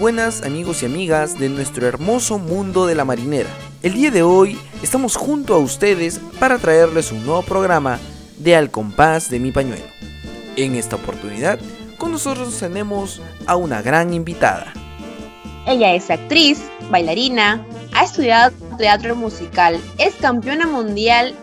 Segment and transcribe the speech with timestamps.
[0.00, 3.50] Buenas amigos y amigas de nuestro hermoso mundo de la marinera.
[3.82, 8.00] El día de hoy estamos junto a ustedes para traerles un nuevo programa
[8.38, 9.84] de Al compás de mi pañuelo.
[10.56, 11.58] En esta oportunidad,
[11.98, 14.72] con nosotros tenemos a una gran invitada.
[15.66, 21.34] Ella es actriz, bailarina, ha estudiado teatro musical, es campeona mundial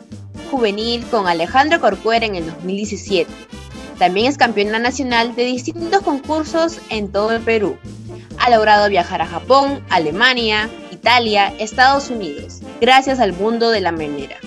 [0.50, 3.30] juvenil con Alejandro Corcuera en el 2017.
[4.00, 7.78] También es campeona nacional de distintos concursos en todo el Perú.
[8.40, 14.38] Ha logrado viajar a Japón, Alemania, Italia, Estados Unidos, gracias al mundo de la menera.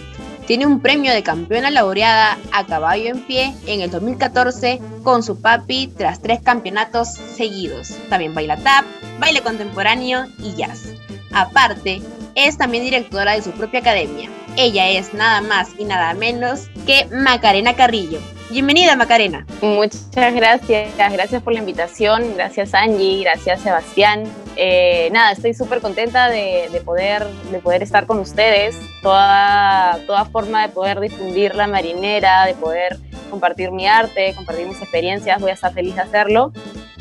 [0.47, 5.41] Tiene un premio de campeona laureada a caballo en pie en el 2014 con su
[5.41, 7.97] papi tras tres campeonatos seguidos.
[8.09, 8.85] También baila tap,
[9.21, 10.95] baile contemporáneo y jazz.
[11.33, 12.03] Aparte,
[12.35, 14.29] es también directora de su propia academia.
[14.57, 18.19] Ella es nada más y nada menos que Macarena Carrillo.
[18.51, 19.47] Bienvenida Macarena.
[19.63, 24.25] Muchas gracias, gracias por la invitación, gracias Angie, gracias Sebastián.
[24.57, 30.63] Eh, nada, estoy súper contenta de, poder, de poder estar con ustedes, toda, toda forma
[30.63, 32.99] de poder difundir la marinera, de poder
[33.31, 36.53] compartir mi arte, compartir mis experiencias, voy a estar feliz de hacerlo.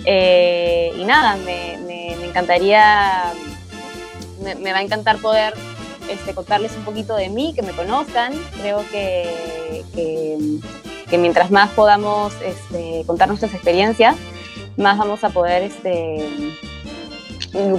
[0.05, 3.33] Eh, y nada, me, encantaría
[4.43, 5.55] me, va a encantar poder
[6.11, 8.33] este, contarles un poquito de mí, que me conozcan.
[8.61, 9.83] Creo que,
[11.17, 14.15] mientras más podamos este, contar nuestras experiencias,
[14.77, 16.27] más vamos a poder este,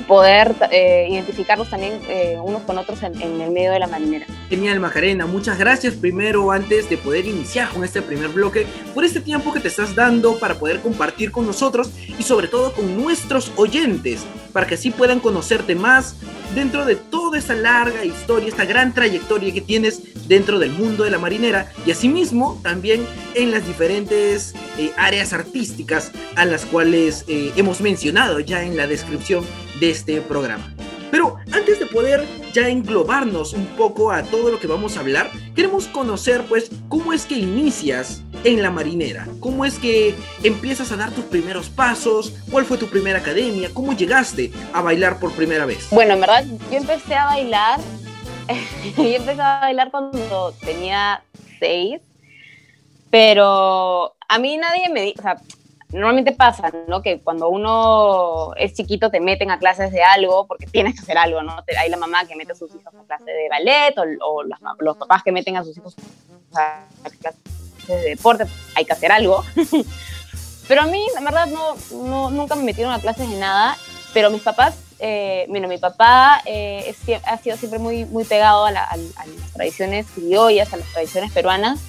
[0.06, 4.27] poder eh, identificarlos también eh, unos con otros en, el medio de la marinera.
[4.48, 5.27] Genial, Macarena.
[5.27, 9.61] Muchas gracias primero, antes de poder iniciar con este primer bloque, por este tiempo que
[9.61, 14.66] te estás dando para poder compartir con nosotros y sobre todo con nuestros oyentes, para
[14.66, 16.16] que así puedan conocerte más
[16.55, 21.10] dentro de toda esa larga historia, esta gran trayectoria que tienes dentro del mundo de
[21.10, 27.81] la marinera y asimismo también en las diferentes eh, áreas artísticas a las cuales hemos
[27.81, 29.44] mencionado ya en la descripción
[29.78, 30.75] de este programa.
[31.11, 35.31] Pero antes de poder ya englobarnos un poco a todo lo que vamos a hablar,
[35.55, 40.97] queremos conocer pues cómo es que inicias en la marinera, cómo es que empiezas a
[40.97, 45.66] dar tus primeros pasos, cuál fue tu primera academia, cómo llegaste a bailar por primera
[45.66, 45.89] vez.
[45.91, 47.81] Bueno, en verdad yo empecé a bailar,
[48.97, 51.22] yo empecé a bailar cuando tenía
[51.59, 52.00] seis,
[53.10, 55.37] pero a mí nadie me dijo, o sea,
[55.93, 57.03] normalmente pasa, ¿no?
[57.03, 61.19] Que cuando uno es chiquito te meten a clases de algo porque tienes que hacer
[61.19, 61.56] algo, ¿no?
[61.78, 65.23] Hay la mamá que mete a sus hijos a clases de ballet o, los, papás
[65.23, 65.97] que meten a sus hijos
[66.55, 66.84] a
[67.21, 67.41] clases
[67.89, 69.45] de deporte, hay que hacer algo.
[70.69, 73.77] pero a mí, la verdad, no, nunca me metieron a clases de nada,
[74.15, 78.69] pero mis papás, eh, bueno, mi papá eh, ha sido siempre muy, muy pegado a,
[78.69, 81.81] a las tradiciones criollas, a las tradiciones peruanas,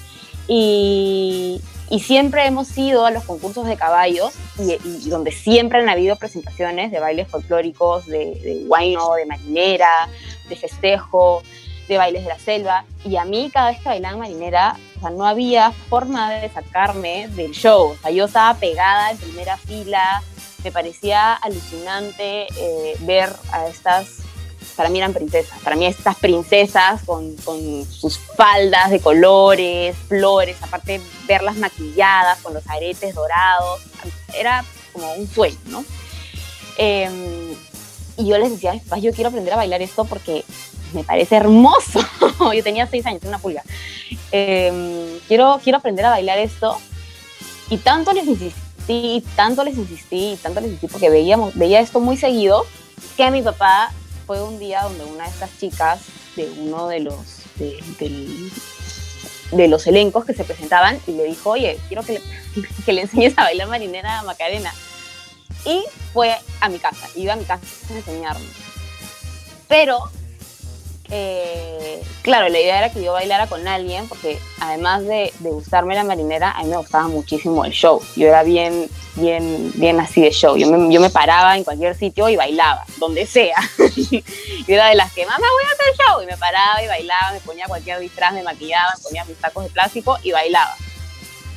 [0.48, 1.60] y,
[1.92, 6.90] y siempre hemos ido a los concursos de caballos y, donde siempre han habido presentaciones
[6.90, 10.08] de bailes folclóricos, de, de guayno, de marinera,
[10.48, 11.42] de festejo,
[11.88, 12.86] de bailes de la selva.
[13.04, 17.28] Y a mí cada vez que bailaba marinera, o sea, no había forma de sacarme
[17.28, 17.90] del show.
[17.90, 20.22] O sea, yo estaba pegada en primera fila.
[20.64, 24.22] Me parecía alucinante eh, ver a estas
[24.72, 25.58] para mí eran princesas.
[25.60, 27.36] Para mí estas princesas con,
[27.88, 33.80] sus faldas de colores, flores, aparte verlas maquilladas con los aretes dorados,
[34.34, 35.84] era como un sueño, ¿no?
[36.76, 37.54] Em,
[38.16, 40.44] y yo les decía, yo quiero aprender a bailar esto porque
[40.92, 42.00] me parece hermoso.
[42.54, 43.62] yo tenía seis años, una pulga.
[44.30, 46.78] Em, quiero, quiero aprender a bailar esto.
[47.70, 52.16] Y tanto les insistí, tanto les insistí, tanto les insistí, porque veíamos, veía esto muy
[52.16, 52.66] seguido,
[53.16, 53.92] que mi papá
[54.26, 56.00] fue un día donde una de estas chicas
[56.36, 57.16] de uno de los,
[57.58, 57.80] de,
[59.68, 62.20] los elencos que se presentaban y le dijo, oye, quiero que
[62.86, 64.72] que le enseñes a bailar marinera a Macarena.
[65.64, 68.46] Y fue a mi casa, iba a mi casa a enseñarme.
[69.68, 70.10] Pero
[71.14, 76.04] eh, claro, la idea era que yo bailara con alguien, porque además de, gustarme la
[76.04, 78.00] marinera, a mí me gustaba muchísimo el show.
[78.16, 80.56] Yo era bien, bien, bien así de show.
[80.56, 83.56] Yo me, yo me paraba en cualquier sitio y bailaba, donde sea.
[83.78, 84.20] yo
[84.68, 86.22] era de las que, mamá, voy a hacer show.
[86.22, 89.64] Y me paraba y bailaba, me ponía cualquier disfraz, me maquillaba, me ponía mis tacos
[89.64, 90.74] de plástico y bailaba.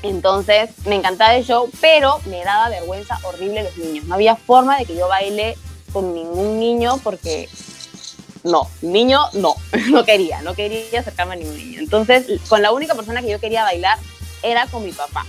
[0.03, 4.03] Entonces me encantaba el show, pero me daba vergüenza horrible los niños.
[4.03, 5.55] No había forma de que yo baile
[5.93, 7.47] con ningún niño porque
[8.45, 9.55] no, niño no,
[9.91, 11.79] no quería, no quería acercarme a ningún niño.
[11.79, 13.97] Entonces, con la única persona que yo quería bailar
[14.41, 15.25] era con mi papá.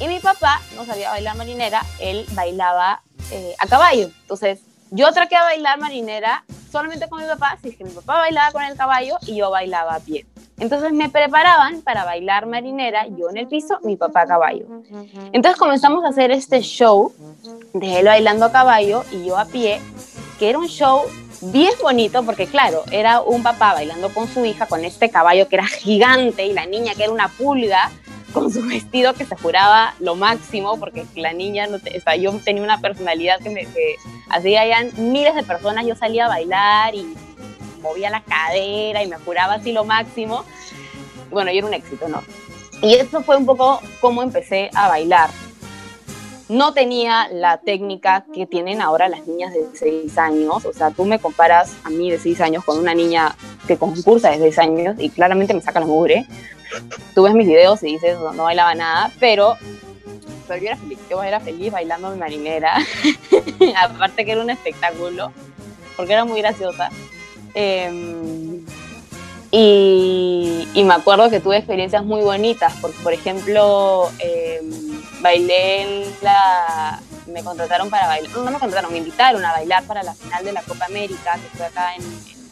[0.00, 3.02] Y mi papá no sabía bailar marinera, él bailaba
[3.32, 4.10] eh, a caballo.
[4.22, 8.18] Entonces, yo traté a bailar marinera solamente con mi papá, si es que mi papá
[8.18, 10.24] bailaba con el caballo y yo bailaba a pie.
[10.60, 14.66] Entonces me preparaban para bailar marinera, yo en el piso, mi papá a caballo.
[15.32, 17.12] Entonces comenzamos a hacer este show
[17.74, 19.80] de él bailando a caballo y yo a pie,
[20.38, 21.02] que era un show
[21.40, 25.56] bien bonito porque claro, era un papá bailando con su hija con este caballo que
[25.56, 27.90] era gigante y la niña que era una pulga
[28.32, 32.62] con su vestido que se juraba lo máximo porque la niña, no o yo tenía
[32.62, 33.96] una personalidad que me que
[34.28, 34.62] hacía
[34.96, 37.14] miles de personas, yo salía a bailar y
[37.80, 40.44] movía la cadera y me juraba así lo máximo.
[41.30, 42.22] Bueno, yo era un éxito, ¿no?
[42.82, 45.30] Y eso fue un poco como empecé a bailar
[46.48, 50.64] no tenía la técnica que tienen ahora las niñas de 6 años.
[50.64, 53.36] O sea, tú me comparas a mí de 6 años con una niña
[53.66, 56.26] que concursa de 6 años y claramente me saca la mugre.
[57.14, 59.56] Tú ves mis videos y dices, no, bailaba nada, pero,
[60.46, 60.98] pero yo era feliz.
[61.10, 62.78] Yo era feliz bailando mi marinera.
[63.76, 65.32] Aparte que era un espectáculo,
[65.96, 66.90] porque era muy graciosa.
[67.54, 68.64] Em,
[69.50, 77.00] y, me acuerdo que tuve experiencias muy bonitas, porque por ejemplo, em, bailé en la...
[77.26, 80.52] Me contrataron para bailar, no, me contrataron, me invitaron a bailar para la final de
[80.52, 82.02] la Copa América, que fue acá en,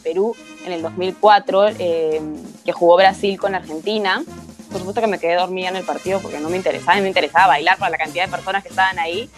[0.03, 4.23] Perú en el 2004, em, que jugó Brasil con Argentina.
[4.71, 7.49] Por supuesto que me quedé dormida en el partido porque no me interesaba, me interesaba
[7.49, 9.29] bailar para la cantidad de personas que estaban ahí.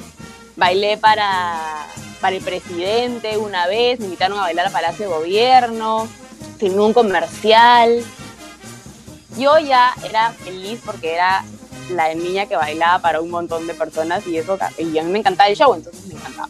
[0.56, 1.86] Bailé para,
[2.20, 6.08] para el presidente una vez, me invitaron a bailar a Palacio de Gobierno
[6.58, 8.02] filmé un comercial.
[9.36, 11.44] Yo ya era feliz porque era
[11.90, 15.20] la niña que bailaba para un montón de personas y eso y a mí me
[15.20, 16.48] encantaba el show, entonces me encantaba.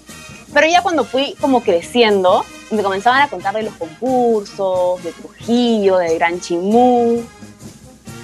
[0.52, 5.98] Pero ya cuando fui como creciendo, me comenzaban a contar de los concursos, de Trujillo,
[5.98, 7.22] de Gran Chimú,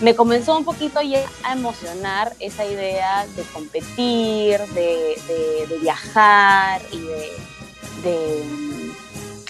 [0.01, 6.99] me comenzó un poquito ya a emocionar esa idea de competir, de, viajar y
[8.03, 8.45] de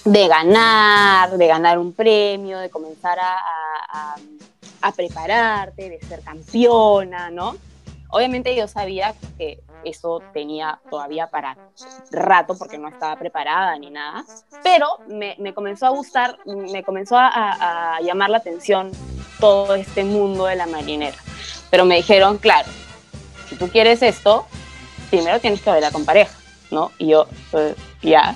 [0.05, 4.15] ganar, de ganar un premio, de comenzar a,
[4.81, 7.55] a, prepararte, de ser campeona, ¿no?
[8.09, 11.57] Obviamente yo sabía que eso tenía todavía para
[12.11, 14.23] rato porque no estaba preparada ni nada,
[14.63, 18.91] pero me, me comenzó a gustar, me comenzó a, a, llamar la atención
[19.39, 21.17] todo este mundo de la marinera.
[21.71, 22.69] Pero me dijeron, claro,
[23.49, 24.45] si tú quieres esto,
[25.09, 26.37] primero tienes que bailar con pareja,
[26.69, 26.91] ¿no?
[26.99, 27.75] Y yo, pues,
[28.05, 28.35] ya.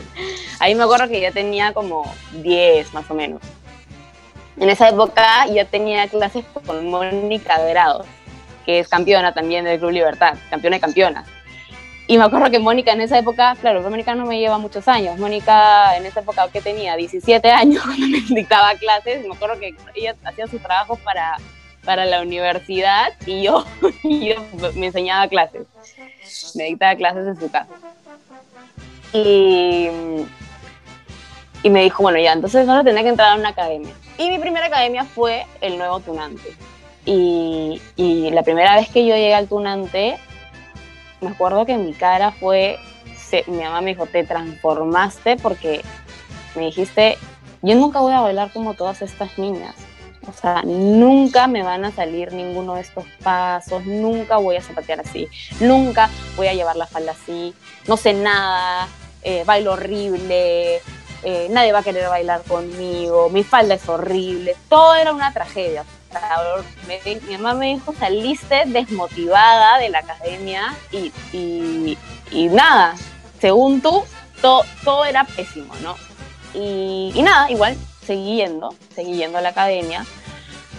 [0.60, 2.12] Ahí me acuerdo que ya tenía como
[2.42, 3.40] 10 más o menos.
[4.58, 8.04] En esa época ya tenía clases con Mónica Grado,
[8.66, 11.24] que es campeona también del Club Libertad, campeona y campeona.
[12.06, 15.16] Y me acuerdo que Mónica en esa época, claro, Mónica no me lleva muchos años.
[15.16, 19.74] Mónica en esa época que tenía 17 años cuando me dictaba clases, me acuerdo que
[19.94, 21.36] ella hacía sus trabajos para,
[21.84, 23.64] para la universidad y yo,
[24.02, 25.68] y yo me enseñaba clases.
[26.56, 27.72] Me dictaba clases en su casa.
[29.12, 29.88] Y
[31.62, 33.92] y me dijo, bueno, ya, entonces vas a tener que entrar a una academia.
[34.18, 36.56] Y mi primera academia fue el Nuevo Tunante.
[37.04, 40.16] Y, y la primera vez que yo llegué al Tunante,
[41.20, 42.78] me acuerdo que mi cara fue,
[43.46, 45.82] mi mamá me dijo, te transformaste porque
[46.54, 47.18] me dijiste,
[47.62, 49.74] yo nunca voy a bailar como todas estas niñas.
[50.26, 55.00] O sea, nunca me van a salir ninguno de estos pasos, nunca voy a zapatear
[55.00, 55.28] así,
[55.60, 57.54] nunca voy a llevar la falda así,
[57.88, 58.86] no sé nada,
[59.22, 60.80] eh, bailo horrible,
[61.22, 65.84] eh, nadie va a querer bailar conmigo, mi falda es horrible, todo era una tragedia.
[67.04, 72.96] Mi mamá me dijo, saliste desmotivada de la academia y, y, nada,
[73.40, 74.02] según tú,
[74.40, 75.94] todo era pésimo, ¿no?
[76.52, 77.76] Y, nada, igual,
[78.10, 80.04] seguí yendo, seguí yendo a la academia.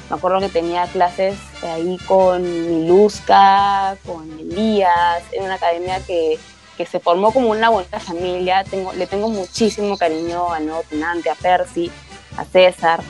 [0.09, 6.37] Me acuerdo que tenía clases ahí con Miluska, con Elías, en una academia que
[6.85, 8.65] se formó como una buena familia.
[8.65, 11.89] Tengo, le tengo muchísimo cariño a Nuevo Tunante, a Percy,
[12.35, 13.01] a César,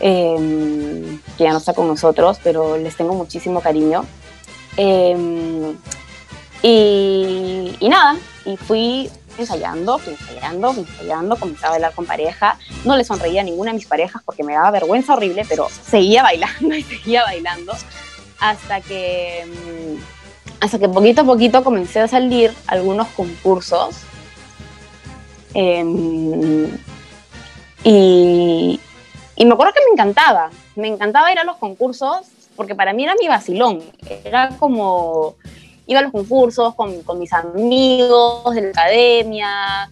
[0.00, 4.06] em, que ya no está con nosotros, pero les tengo muchísimo cariño.
[4.78, 5.76] Em,
[6.62, 8.16] y, nada,
[8.46, 12.58] y fui ensayando, fui ensayando, fui ensayando, comencé a bailar con pareja.
[12.84, 16.22] No le sonreía a ninguna de mis parejas porque me daba vergüenza horrible, pero seguía
[16.22, 17.72] bailando y seguía bailando
[18.40, 19.98] hasta que em,
[20.62, 23.96] hasta que poquito a poquito comencé a salir algunos concursos.
[25.54, 26.68] Em,
[27.82, 28.80] y,
[29.44, 33.14] me acuerdo que me encantaba, me encantaba ir a los concursos porque para mí era
[33.20, 33.82] mi vacilón,
[34.24, 35.34] era como,
[35.92, 39.90] iba a los concursos con, con mis amigos de la academia,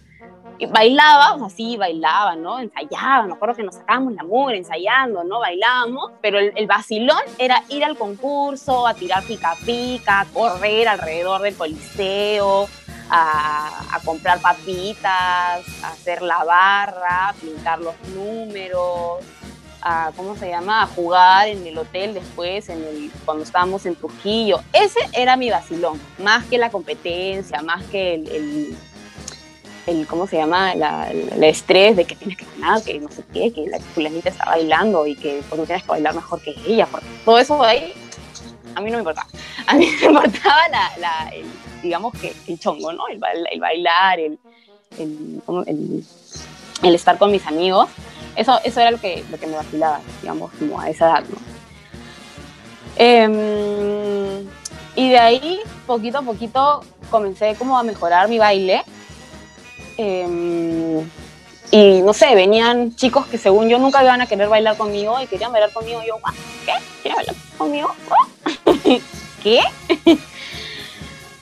[0.71, 2.59] bailaba, o sea, sí, bailaba, ¿no?
[2.59, 5.39] Ensayaba, me acuerdo que nos sacábamos la mugre ensayando, ¿no?
[5.39, 10.87] Bailábamos, pero el, el, vacilón era ir al concurso, a tirar pica pica, a correr
[10.87, 12.67] alrededor del coliseo,
[13.11, 15.03] a, comprar papitas,
[15.83, 19.19] a hacer la barra, pintar los números.
[19.81, 20.83] A, ¿cómo se llama?
[20.83, 24.61] A jugar en el hotel después, en el, cuando estábamos en Trujillo.
[24.73, 28.77] Ese era mi vacilón, más que la competencia, más que el,
[29.87, 30.73] el, ¿cómo se llama?
[30.73, 34.45] el estrés de que tienes que ganar, que no sé qué, que la fulanita está
[34.45, 37.93] bailando y que tú tienes que bailar mejor que ella, porque todo eso ahí
[38.75, 39.27] a mí no me importaba.
[39.67, 40.67] A mí me importaba
[40.99, 41.45] la, el,
[41.81, 43.07] digamos que el chongo, ¿no?
[43.07, 43.19] El,
[43.51, 44.39] el bailar, el,
[44.97, 46.03] el,
[46.83, 47.89] el, estar con mis amigos.
[48.35, 51.23] Eso, eso era lo que, lo que me vacilaba, digamos, como a esa edad.
[52.95, 54.47] Em,
[54.95, 58.83] y de ahí, poquito a poquito, comencé como a mejorar mi baile.
[59.97, 61.09] Em,
[61.71, 65.27] y no sé, venían chicos que según yo nunca iban a querer bailar conmigo y
[65.27, 66.01] querían bailar conmigo.
[66.03, 66.17] Y yo,
[66.65, 66.73] ¿qué?
[67.01, 67.95] ¿Quieres bailar conmigo?
[69.43, 69.61] ¿Qué?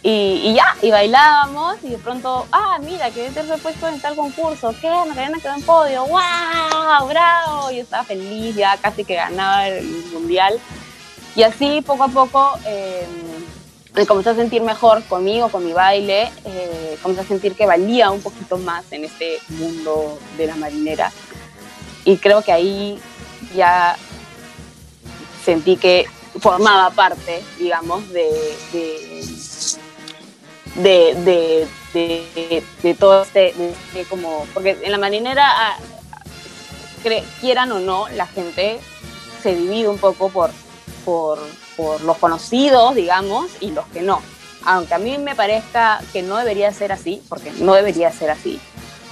[0.01, 4.73] y, ya, y bailábamos y de pronto, ah, mira, que tercer puesto en tal concurso,
[4.79, 4.89] ¿qué?
[4.89, 7.07] Macarena quedó en podio, ¡wow!
[7.07, 7.69] ¡Bravo!
[7.71, 10.57] Yo estaba feliz, ya casi que ganaba el mundial.
[11.35, 13.05] Y así, poco a poco, eh,
[13.93, 18.09] me comencé a sentir mejor conmigo, con mi baile, eh, comencé a sentir que valía
[18.09, 21.11] un poquito más en este mundo de la marinera.
[22.05, 22.99] Y creo que ahí
[23.53, 23.97] ya
[25.43, 26.05] sentí que
[26.39, 28.29] formaba parte, digamos, de,
[30.83, 31.67] de,
[32.99, 33.53] todo este,
[34.09, 35.77] como, porque en la marinera, ah,
[37.39, 38.79] quieran o no, la gente
[39.41, 40.51] se divide un poco por,
[41.05, 41.39] por,
[41.77, 44.21] por los conocidos, digamos, y los que no.
[44.65, 48.59] Aunque a mí me parezca que no debería ser así, porque no debería ser así.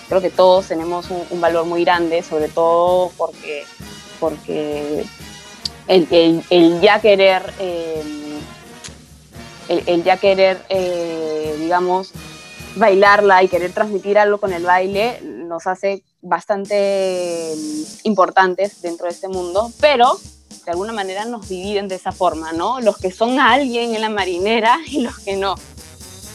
[0.10, 3.66] Creo que todos tenemos un, valor muy grande, sobre todo porque,
[4.20, 5.06] porque
[5.88, 8.27] el, ya querer, em,
[9.70, 12.12] el, ya querer, eh, digamos,
[12.76, 19.14] bailarla y querer transmitir algo con el baile nos hace bastante em, importantes dentro de
[19.14, 20.20] este mundo, pero
[20.66, 22.82] de alguna manera nos dividen de esa forma, ¿no?
[22.82, 25.56] Los que son alguien en la marinera y los que no.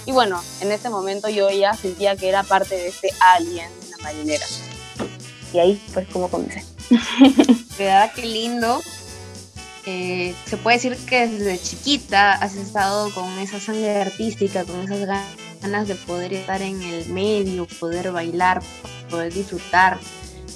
[0.06, 3.90] Y bueno, en ese momento yo ya sentía que era parte de ese alguien en
[3.90, 4.46] la marinera.
[5.52, 6.64] Y ahí pues como comencé.
[7.76, 8.80] Qué lindo
[9.84, 15.06] eh, se puede decir que desde chiquita has estado con esa sangre artística, con esas
[15.60, 18.62] ganas de poder estar en el medio, poder bailar,
[19.10, 19.98] poder disfrutar,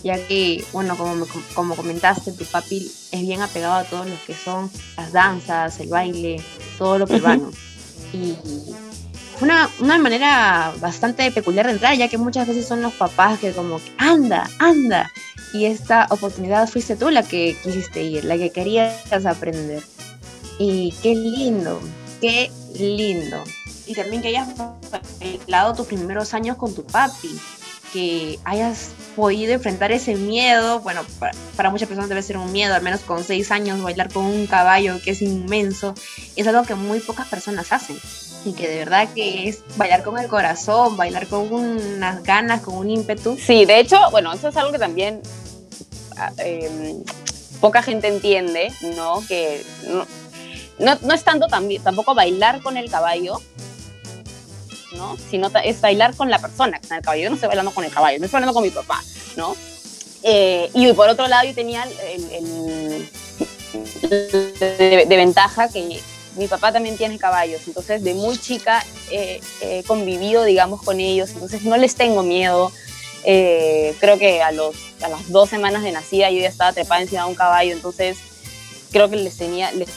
[0.04, 4.34] ya que, bueno, como, como comentaste, tu papi es bien apegado a todo lo que
[4.34, 6.40] son las danzas, el baile,
[6.78, 7.50] todo lo peruano.
[8.12, 8.36] Y
[9.36, 13.40] fue una, una, manera bastante peculiar de entrar, ya que muchas veces son los papás
[13.40, 15.10] que como, anda, anda,
[15.56, 19.82] y esta oportunidad fuiste tú la que quisiste ir, la que querías aprender.
[20.58, 21.80] Y qué lindo,
[22.20, 23.42] qué lindo.
[23.86, 24.48] Y también que hayas
[25.20, 27.38] bailado tus primeros años con tu papi,
[27.92, 30.80] que hayas podido enfrentar ese miedo.
[30.80, 31.02] Bueno,
[31.56, 34.46] para, muchas personas debe ser un miedo, al menos con seis años, bailar con un
[34.46, 35.94] caballo que es inmenso.
[36.34, 37.98] Es algo que muy pocas personas hacen.
[38.44, 42.76] Y que de verdad que es bailar con el corazón, bailar con unas ganas, con
[42.76, 43.38] un ímpetu.
[43.40, 45.20] Sí, de hecho, bueno, eso es algo que también
[46.38, 47.02] Em,
[47.60, 49.22] poca gente entiende, ¿no?
[49.26, 50.06] Que no,
[51.02, 53.40] no, es tanto tampoco bailar con el caballo,
[54.92, 55.16] ¿no?
[55.30, 57.22] Sino es bailar con la persona el caballo.
[57.24, 59.02] Yo no estoy bailando con el caballo, no estoy bailando con mi papá,
[59.36, 59.56] ¿no?
[60.22, 63.08] Eh, y por otro lado yo tenía el,
[64.08, 66.00] de, ventaja que
[66.36, 71.62] mi papá también tiene caballos, entonces de muy chica he convivido, digamos, con ellos, entonces
[71.62, 72.72] no les tengo miedo,
[73.28, 77.02] eh, creo que a, los, a las dos semanas de nacida yo ya estaba trepada
[77.02, 78.16] encima de un caballo, entonces
[78.92, 79.88] creo que les, tenía, les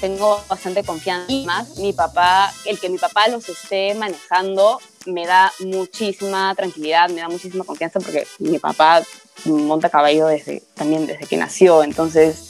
[0.00, 1.32] tengo bastante confianza.
[1.32, 7.10] Y más, mi papá, el que mi papá los esté manejando me da muchísima tranquilidad,
[7.10, 9.02] me da muchísima confianza porque mi papá
[9.44, 12.48] monta caballo desde, también desde que nació, entonces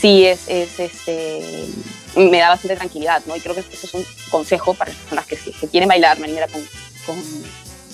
[0.00, 1.66] sí es, es este,
[2.16, 3.36] me da bastante tranquilidad, ¿no?
[3.36, 6.48] Y creo que eso es un consejo para las personas que, que quieren bailar marinera
[6.48, 6.66] con,
[7.04, 7.22] con,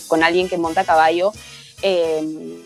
[0.06, 1.32] con alguien que monta caballo,
[1.82, 2.62] Em,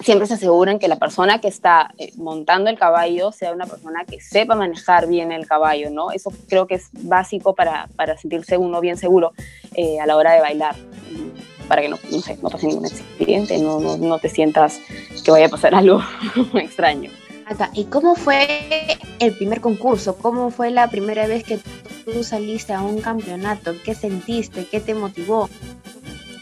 [0.00, 4.04] siempre se aseguran que la persona que está eh, montando el caballo sea una persona
[4.04, 6.12] que sepa manejar bien el caballo, ¿no?
[6.12, 9.32] Eso creo que es básico para, para sentirse uno bien seguro
[9.74, 10.76] eh, a la hora de bailar,
[11.68, 14.80] para que no, no, sé, no pase ningún accidente, no, no, no, te sientas
[15.24, 16.00] que vaya a pasar algo
[16.54, 17.10] extraño.
[17.74, 20.16] ¿y cómo fue el primer concurso?
[20.16, 21.60] ¿Cómo fue la primera vez que
[22.04, 23.72] tú saliste a un campeonato?
[23.84, 24.66] ¿Qué sentiste?
[24.66, 25.48] ¿Qué te motivó?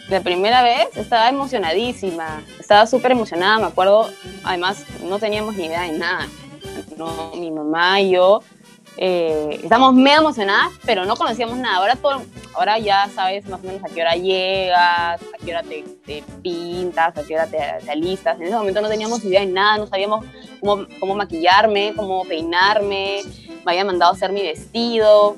[0.09, 4.11] De primera vez estaba emocionadísima, estaba súper emocionada, me acuerdo,
[4.45, 6.29] además no teníamos ni idea de nada,
[6.97, 8.43] no, mi mamá y yo
[8.97, 12.23] eh, estábamos medio emocionadas, pero no conocíamos nada, ahora todo,
[12.55, 17.17] Ahora ya sabes más o menos a qué hora llegas, a qué hora te, pintas,
[17.17, 17.59] a qué hora te,
[17.91, 18.37] alistas.
[18.37, 20.25] En ese momento no teníamos idea de nada, no sabíamos
[20.61, 23.23] cómo, cómo maquillarme, cómo peinarme,
[23.65, 25.37] me había mandado a hacer mi vestido.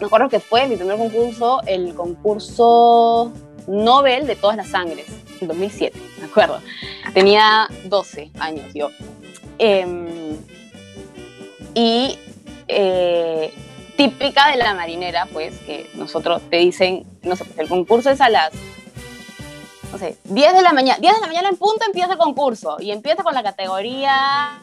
[0.00, 3.32] Me acuerdo que fue mi primer concurso, el concurso
[3.66, 5.06] Nobel de todas las sangres,
[5.40, 6.60] en 2007, me acuerdo.
[7.14, 8.90] Tenía 12 años yo.
[9.58, 10.36] Em,
[11.74, 12.18] y
[12.68, 13.52] eh,
[13.96, 18.20] típica de la marinera, pues, que nosotros te dicen, no sé, pues el concurso es
[18.20, 18.52] a las,
[19.90, 22.76] no sé, 10 de la mañana, 10 de la mañana en punto empieza el concurso
[22.80, 24.60] y empieza con la categoría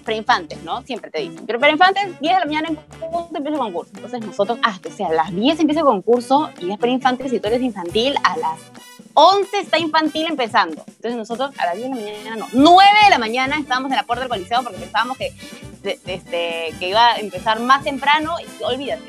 [0.00, 0.82] preinfantes, ¿no?
[0.82, 3.92] Siempre te dicen, pero preinfantes, 10 de la mañana empieza el concurso.
[3.94, 7.40] Entonces nosotros, ah, o sea, a las 10 empieza el concurso y es preinfantes y
[7.40, 8.58] tú eres infantil, a las
[9.14, 10.82] 11 está infantil empezando.
[10.86, 13.96] Entonces nosotros a las 10 de la mañana, no, 9 de la mañana estábamos en
[13.96, 15.32] la puerta del coliseo porque pensábamos que,
[15.82, 18.36] este, que iba a empezar más temprano.
[18.40, 19.02] Y olvídate,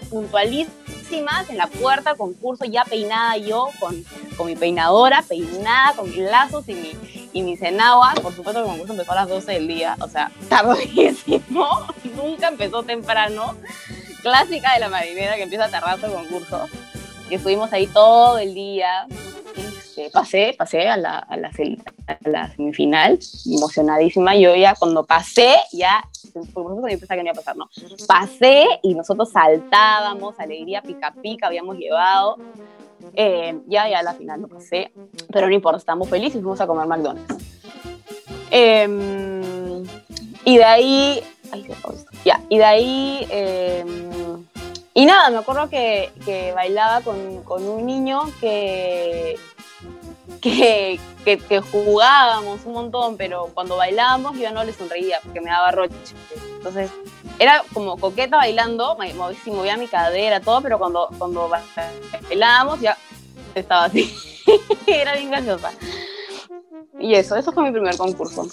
[1.11, 4.03] puntualísimas en la puerta, concurso ya peinada yo con,
[4.37, 6.91] con mi peinadora, peinada, con mis lazos y mi,
[7.33, 8.13] y mi cenagua.
[8.21, 11.67] Por supuesto el concurso empezó a las 12 del día, o sea, tardísimo,
[12.15, 13.55] nunca empezó temprano.
[14.21, 16.67] Clásica de la marinera que empieza a tardar el concurso.
[17.29, 19.07] Y estuvimos ahí todo el día,
[19.91, 21.51] este, pasé, pasé a la, a, la,
[22.55, 24.35] semifinal, emocionadísima.
[24.37, 26.07] Yo ya cuando pasé, ya,
[26.53, 27.69] por eso yo pensaba que no iba a pasar, ¿no?
[28.07, 32.37] Pasé y nosotros saltábamos, alegría pica pica, habíamos llevado.
[33.15, 34.93] Eh, ya, ya a la final no pasé,
[35.33, 37.35] pero no importa, estamos felices, fuimos a comer McDonald's.
[38.49, 39.83] Em,
[40.45, 41.23] y de ahí,
[42.23, 44.45] ya, y de ahí, em,
[44.93, 49.37] y nada, me acuerdo que, que bailaba con, con, un niño que,
[50.41, 55.71] que, que, jugábamos un montón, pero cuando bailábamos yo no le sonreía porque me daba
[55.71, 55.95] roche.
[56.57, 56.91] Entonces,
[57.39, 61.49] era como coqueta bailando, me, movía mi cadera, todo, pero cuando, cuando
[62.29, 62.97] bailábamos ya
[63.55, 64.13] estaba así.
[64.87, 65.71] era bien graciosa.
[66.99, 68.47] Y eso, eso fue mi primer concurso.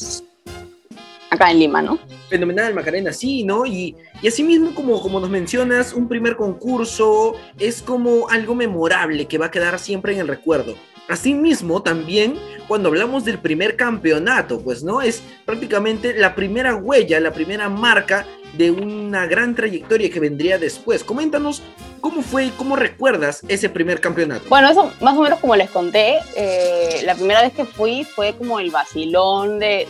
[1.30, 1.98] Acá en Lima, ¿no?
[2.30, 3.66] Fenomenal, Macarena, sí, ¿no?
[3.66, 9.26] Y, y así mismo, como, como nos mencionas, un primer concurso es como algo memorable
[9.26, 10.74] que va a quedar siempre en el recuerdo.
[11.08, 17.32] Asimismo, también cuando hablamos del primer campeonato, pues no es prácticamente la primera huella, la
[17.32, 21.04] primera marca de una gran trayectoria que vendría después.
[21.04, 21.62] Coméntanos
[22.00, 24.44] cómo fue, cómo recuerdas ese primer campeonato.
[24.48, 28.34] Bueno, eso más o menos como les conté, eh, la primera vez que fui fue
[28.36, 29.86] como el vacilón de,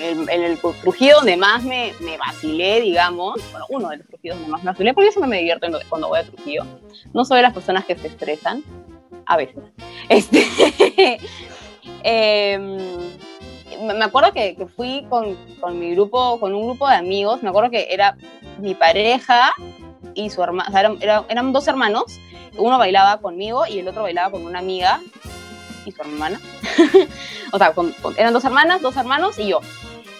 [0.00, 4.50] en el Trujillo donde más me, me, vacilé, digamos, bueno, uno de los Trujillos donde
[4.50, 6.64] más me vacilé, porque yo siempre me divierto cuando voy a Trujillo.
[7.12, 8.64] No soy de las personas que se estresan,
[9.26, 9.56] a veces.
[10.08, 11.18] Este,
[12.04, 12.78] em,
[13.82, 15.36] me acuerdo que, fui con,
[15.78, 18.16] mi grupo, con un grupo de amigos, me acuerdo que era
[18.58, 19.52] mi pareja
[20.14, 22.20] y su hermana, eran, dos hermanos,
[22.56, 25.00] uno bailaba conmigo y el otro bailaba con una amiga
[25.84, 26.40] y su hermana.
[27.52, 27.74] o sea,
[28.16, 29.60] eran dos hermanas, dos hermanos y yo.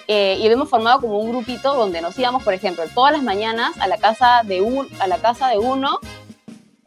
[0.09, 3.77] Eh, y habíamos formado como un grupito donde nos íbamos, por ejemplo, todas las mañanas
[3.81, 5.99] a la casa de, un, a la casa de uno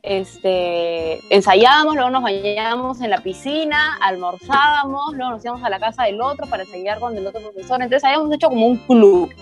[0.01, 6.03] este, ensayábamos, luego nos bañábamos en la piscina, almorzábamos, luego nos íbamos a la casa
[6.03, 7.81] del otro para ensayar con el otro profesor.
[7.81, 9.33] Entonces habíamos hecho como un club.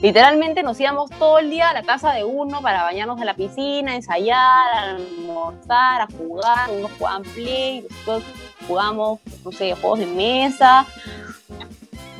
[0.00, 3.34] Literalmente nos íbamos todo el día a la casa de uno para bañarnos en la
[3.34, 6.70] piscina, ensayar, almorzar, a jugar.
[6.70, 8.24] Unos jugaban play, nosotros
[8.66, 10.86] jugamos, no sé, juegos de mesa.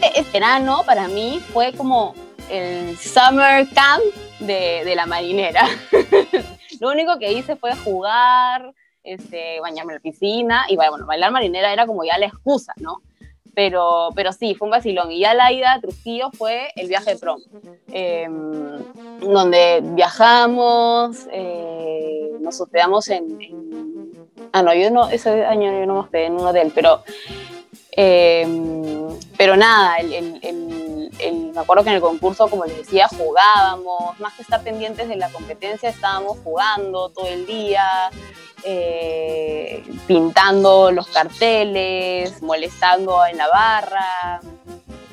[0.01, 2.15] Este verano para mí fue como
[2.51, 4.03] el summer camp
[4.41, 5.67] de la marinera.
[6.81, 11.73] Lo único que hice fue jugar, este, bañarme en la piscina y bueno, bailar marinera
[11.73, 13.03] era como ya la excusa, ¿no?
[13.55, 15.13] Pero, pero sí, fue un vacilón.
[15.13, 17.41] Y ya la ida a Trujillo fue el viaje de prom,
[17.93, 18.79] em,
[19.21, 23.39] donde viajamos, eh, nos hospedamos en,
[24.57, 27.03] Ah, no, yo no, ese año yo no me hospedé en un hotel, pero...
[27.97, 30.41] Em, pero nada, el,
[31.55, 35.17] me acuerdo que en el concurso, como les decía, jugábamos, más que estar pendientes de
[35.17, 38.11] la competencia, estábamos jugando todo el día,
[38.65, 44.41] eh, pintando los carteles, molestando en la barra.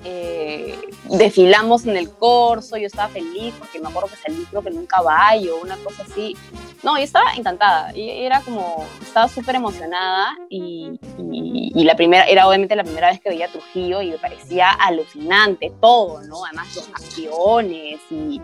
[0.03, 4.69] Eh, desfilamos en el corso, yo estaba feliz porque me acuerdo que salí creo que
[4.69, 6.35] en un caballo, una cosa así.
[6.83, 10.99] No, yo estaba encantada, y era como, estaba súper emocionada y,
[11.75, 16.21] la primera, era obviamente la primera vez que veía Trujillo y me parecía alucinante todo,
[16.23, 16.45] ¿no?
[16.45, 18.41] Además los acciones y,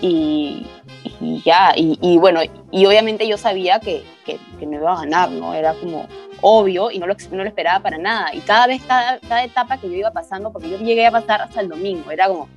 [0.00, 5.30] y, ya, y, bueno, y obviamente yo sabía que, que, que no iba a ganar,
[5.30, 5.54] ¿no?
[5.54, 6.08] Era como,
[6.42, 8.34] obvio y no lo, no lo esperaba para nada.
[8.34, 11.40] Y cada vez, cada, cada etapa que yo iba pasando, porque yo llegué a pasar
[11.40, 12.48] hasta el domingo, era como,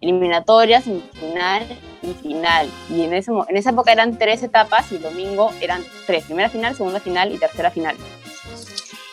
[0.00, 1.66] eliminatorias, semifinal
[2.02, 2.68] y final.
[2.90, 6.74] Y en, ese, en esa época eran tres etapas y domingo eran tres, primera final,
[6.76, 7.96] segunda final y tercera final.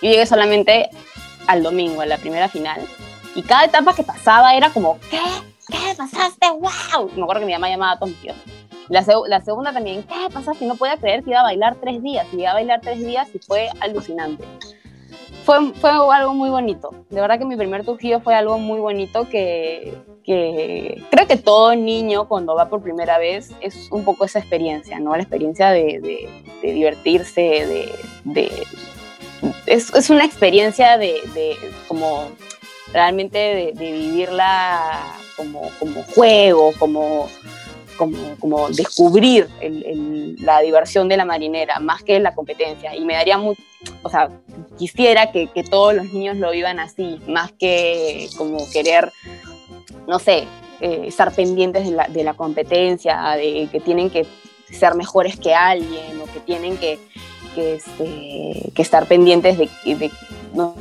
[0.01, 0.89] Yo llegué solamente
[1.47, 2.81] al domingo, a la primera final,
[3.35, 5.21] y cada etapa que pasaba era como, ¿qué?
[5.67, 6.47] ¿Qué pasaste?
[6.49, 7.11] ¡Wow!
[7.15, 7.99] Me acuerdo que mi mamá llamaba a.
[8.89, 10.65] La, la, segunda también, ¿qué pasaste?
[10.65, 12.27] No podía creer que iba a bailar tres días.
[12.33, 14.45] Y iba a bailar tres días y fue alucinante
[15.43, 16.91] fue, fue algo muy bonito.
[17.09, 21.75] De verdad que mi primer Trujillo fue algo muy bonito que, que, creo que todo
[21.75, 25.15] niño cuando va por primera vez es un poco esa experiencia, ¿no?
[25.15, 26.29] La experiencia de,
[26.61, 27.91] divertirse, de...
[28.23, 28.63] de
[29.65, 31.19] es, es, una experiencia de
[31.87, 32.29] como
[32.93, 35.01] realmente de, vivirla
[35.35, 37.27] como, como juego, como,
[37.97, 42.95] como, como descubrir el, la diversión de la marinera, más que la competencia.
[42.95, 43.61] Y me daría mucho
[44.03, 44.29] o sea,
[44.77, 49.11] quisiera que, todos los niños lo vivan así, más que como querer,
[50.07, 50.45] no sé,
[50.81, 54.25] eh, estar pendientes de la, de la, competencia, de que tienen que
[54.69, 56.99] ser mejores que alguien o que tienen que,
[57.55, 60.11] que, este, estar pendientes de,
[60.53, 60.75] no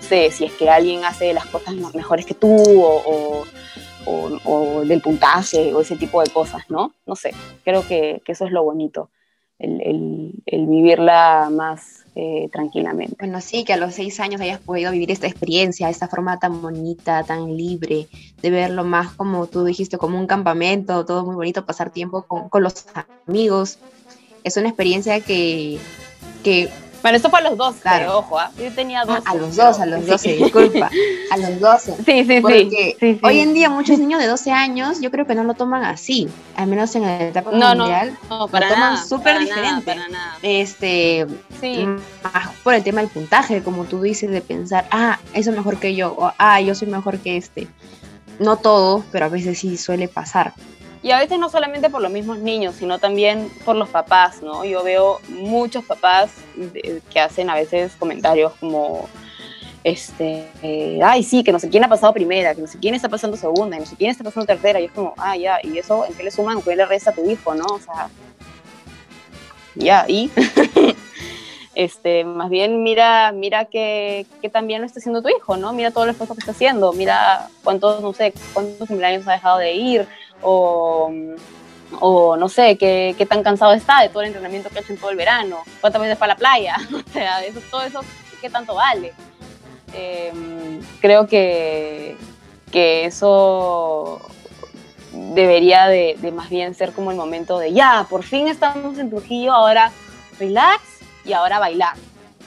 [0.00, 3.44] sé, si es que alguien hace las cosas mejores que tú o,
[4.04, 6.92] o, del puntaje o ese tipo de cosas, ¿no?
[7.06, 7.32] No sé,
[7.64, 9.10] creo que, eso es lo bonito,
[9.58, 13.16] el, el, el vivirla más eh, tranquilamente.
[13.18, 16.60] Bueno, sí, que a los seis años hayas podido vivir esta experiencia, esta forma tan
[16.60, 18.06] bonita, tan libre,
[18.42, 22.50] de verlo más como tú dijiste, como un campamento, todo muy bonito, pasar tiempo con,
[22.50, 22.84] con los
[23.26, 23.78] amigos.
[24.44, 25.78] Es una experiencia que,
[26.44, 26.68] que
[27.02, 28.18] bueno, esto fue a los 12, claro.
[28.18, 28.50] ojo, ¿ah?
[28.56, 29.22] yo tenía 12.
[29.26, 30.90] Ah, a los 12, a los 12, disculpa.
[31.30, 31.96] A los 12.
[32.04, 35.34] Sí, sí, porque sí, Hoy en día muchos niños de 12 años yo creo que
[35.34, 38.16] no lo toman así, al menos en la etapa no, mundial.
[38.30, 39.84] No, no, para lo toman súper diferente.
[39.84, 40.36] Para nada.
[40.42, 41.26] Este,
[41.60, 41.86] sí.
[42.22, 45.78] más por el tema del puntaje, como tú dices, de pensar, ah, eso es mejor
[45.78, 47.68] que yo, o ah, yo soy mejor que este.
[48.38, 50.52] No todo, pero a veces sí suele pasar.
[51.02, 54.64] Y a veces no solamente por los mismos niños, sino también por los papás, ¿no?
[54.64, 56.30] Yo veo muchos papás
[57.12, 59.08] que hacen a veces comentarios como,
[59.82, 60.48] este,
[61.02, 63.36] ay, sí, que no sé quién ha pasado primera, que no sé quién está pasando
[63.36, 66.06] segunda, que no sé quién está pasando tercera, y es como, ah, ya, y eso,
[66.06, 66.58] ¿en qué le suman?
[66.58, 67.64] ¿En qué le resta a tu hijo, no?
[67.64, 68.08] O sea,
[69.74, 70.30] ya, y...
[71.74, 75.72] este, más bien mira, mira que, que, también lo está haciendo tu hijo, ¿no?
[75.72, 79.58] Mira todo el esfuerzo que está haciendo, mira cuántos, no sé, cuántos cumpleaños ha dejado
[79.58, 80.06] de ir,
[80.42, 81.10] o,
[82.00, 84.92] o no sé, qué, qué, tan cansado está de todo el entrenamiento que ha hecho
[84.92, 88.00] en todo el verano, cuántas veces para la playa, o sea, eso, todo eso,
[88.40, 89.12] qué tanto vale.
[89.94, 90.32] Eh,
[91.00, 92.16] creo que,
[92.70, 94.20] que eso
[95.12, 99.10] debería de, de, más bien ser como el momento de ya, por fin estamos en
[99.10, 99.92] Trujillo, ahora
[100.38, 100.82] relax
[101.24, 101.96] y ahora bailar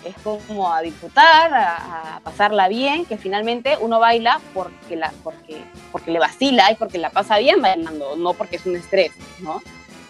[0.05, 6.11] es como a disfrutar, a, pasarla bien, que finalmente uno baila porque, la, porque, porque
[6.11, 9.61] le vacila y porque la pasa bien bailando, no porque es un estrés, ¿no?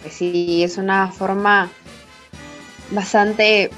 [0.10, 1.69] Sí, es una forma
[2.91, 3.71] bastante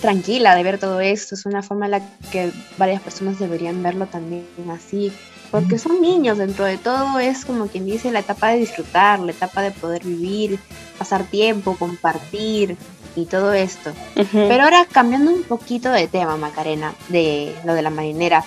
[0.00, 2.00] tranquila de ver todo esto, es una forma en la
[2.30, 5.12] que varias personas deberían verlo también así,
[5.50, 9.32] porque son niños, dentro de todo es como quien dice la etapa de disfrutar, la
[9.32, 10.58] etapa de poder vivir,
[10.98, 12.76] pasar tiempo, compartir,
[13.16, 13.90] y todo esto.
[14.16, 14.48] Uh -huh.
[14.48, 18.44] Pero ahora cambiando un poquito de tema, Macarena, de lo de la marinera,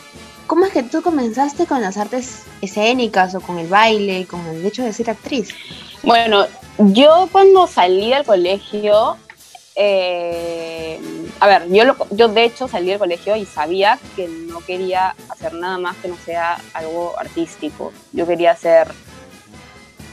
[0.48, 4.66] ¿cómo es que tú comenzaste con las artes escénicas o con el baile, con el
[4.66, 5.50] hecho de ser actriz?
[6.04, 6.46] Bueno,
[6.78, 9.18] yo cuando salí del colegio,
[9.76, 11.00] eh,
[11.40, 15.16] a ver, yo, lo, yo de hecho salí del colegio y sabía que no quería
[15.30, 17.92] hacer nada más que no sea algo artístico.
[18.12, 18.88] Yo quería hacer,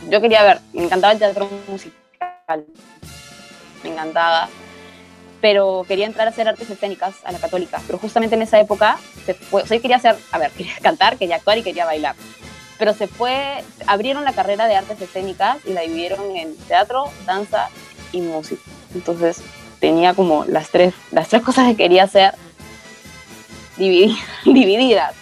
[0.08, 2.64] yo quería ver, me encantaba el teatro musical
[3.82, 4.48] me encantaba,
[5.40, 8.98] pero quería entrar a hacer artes escénicas a la católica, pero justamente en esa época
[9.24, 11.84] se fue, o sea, yo quería hacer, a ver, quería cantar, quería actuar y quería
[11.86, 12.16] bailar,
[12.78, 17.68] pero se fue, abrieron la carrera de artes escénicas y la dividieron en teatro, danza
[18.12, 18.62] y música,
[18.94, 19.42] entonces
[19.80, 22.34] tenía como las tres, las tres cosas que quería hacer
[23.76, 25.14] divididas.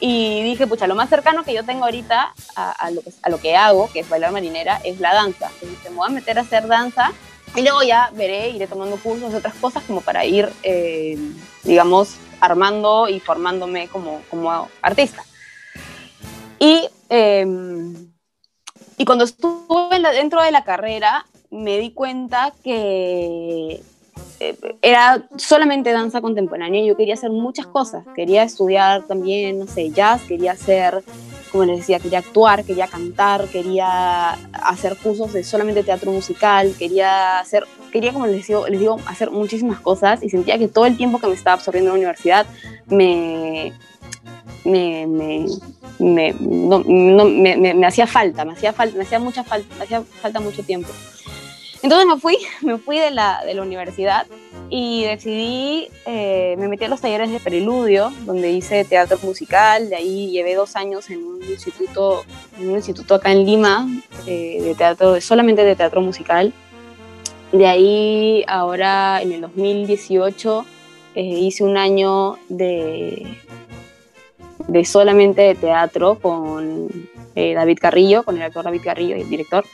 [0.00, 3.40] Y dije, pucha, lo más cercano que yo tengo ahorita a, a, lo, a lo
[3.40, 5.50] que hago, que es bailar marinera, es la danza.
[5.60, 7.10] Entonces me voy a meter a hacer danza
[7.56, 11.18] y luego ya veré, iré tomando cursos de otras cosas como para ir, eh,
[11.64, 15.24] digamos, armando y formándome como, como artista.
[16.58, 17.46] Y, eh,
[18.96, 23.80] y cuando estuve dentro de la carrera, me di cuenta que
[24.82, 26.84] era solamente danza contemporánea.
[26.84, 28.04] Yo quería hacer muchas cosas.
[28.14, 31.02] Quería estudiar también, no sé, jazz, quería hacer,
[31.48, 37.38] como les decía, quería actuar, quería cantar, quería hacer cursos de solamente teatro musical, quería
[37.40, 40.96] hacer, quería, como les digo, les digo, hacer muchísimas cosas y sentía que todo el
[40.96, 42.46] tiempo que me estaba absorbiendo en la universidad
[42.86, 43.72] me,
[44.64, 45.46] me, me,
[45.98, 50.62] me, no, hacía falta, me hacía falta, me hacía mucha falta, me hacía falta mucho
[50.62, 50.90] tiempo.
[51.82, 54.26] Entonces me fui, me fui de la, de la universidad
[54.70, 59.96] y decidí, eh, me metí a los talleres de preludio, donde hice teatro musical, de
[59.96, 62.24] ahí llevé dos años en un instituto,
[62.58, 63.88] en un instituto acá en Lima,
[64.26, 66.52] eh, de teatro, solamente de teatro musical.
[67.52, 70.66] De ahí, ahora en el 2018,
[71.14, 73.26] eh, hice un año de,
[74.66, 76.88] de solamente de teatro con
[77.34, 79.64] David Carrillo, con el actor David Carrillo, el director.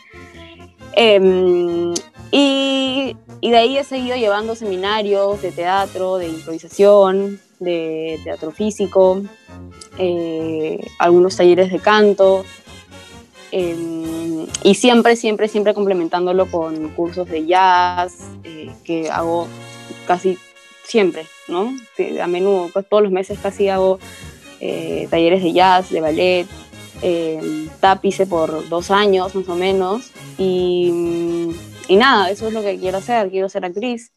[0.97, 1.95] Em,
[2.31, 9.23] y, de ahí he seguido llevando seminarios de teatro, de improvisación, de teatro físico,
[9.99, 12.45] eh, algunos talleres de canto.
[13.53, 19.47] Em, y siempre, siempre, siempre complementándolo con cursos de jazz, eh, que hago
[20.07, 20.39] casi
[20.85, 21.73] siempre, ¿no?
[22.21, 23.99] A menudo, pues, todos los meses casi hago
[24.61, 26.47] eh, talleres de jazz, de ballet,
[27.03, 27.69] eh,
[28.29, 30.11] por dos años más o menos.
[30.39, 31.51] Y,
[31.89, 33.31] y, nada, eso es lo que quiero hacer.
[33.31, 34.13] Quiero ser actriz,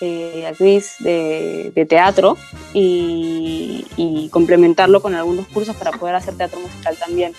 [0.00, 2.36] eh, actriz de, teatro
[2.72, 7.32] y, complementarlo con algunos cursos para poder hacer teatro musical también.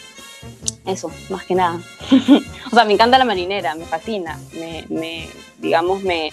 [0.86, 1.82] Eso, más que nada.
[2.71, 6.30] o sea, me encanta la marinera, me fascina, me, me digamos, me,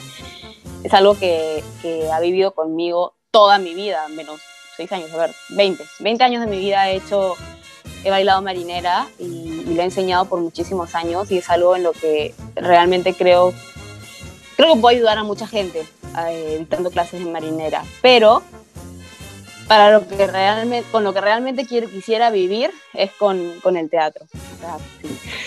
[0.85, 4.41] es algo que, que ha vivido conmigo toda mi vida, menos
[4.77, 7.35] seis años, a ver, 20, 20 años de mi vida he hecho
[8.05, 11.93] he bailado marinera y, lo he enseñado por muchísimos años y es algo en lo
[11.93, 13.55] que realmente creo,
[14.57, 15.87] creo que puedo ayudar a mucha gente
[16.29, 18.43] eh, dando clases de marinera, pero
[19.67, 24.27] para lo que realmente, con lo que realmente quisiera vivir es con, el teatro.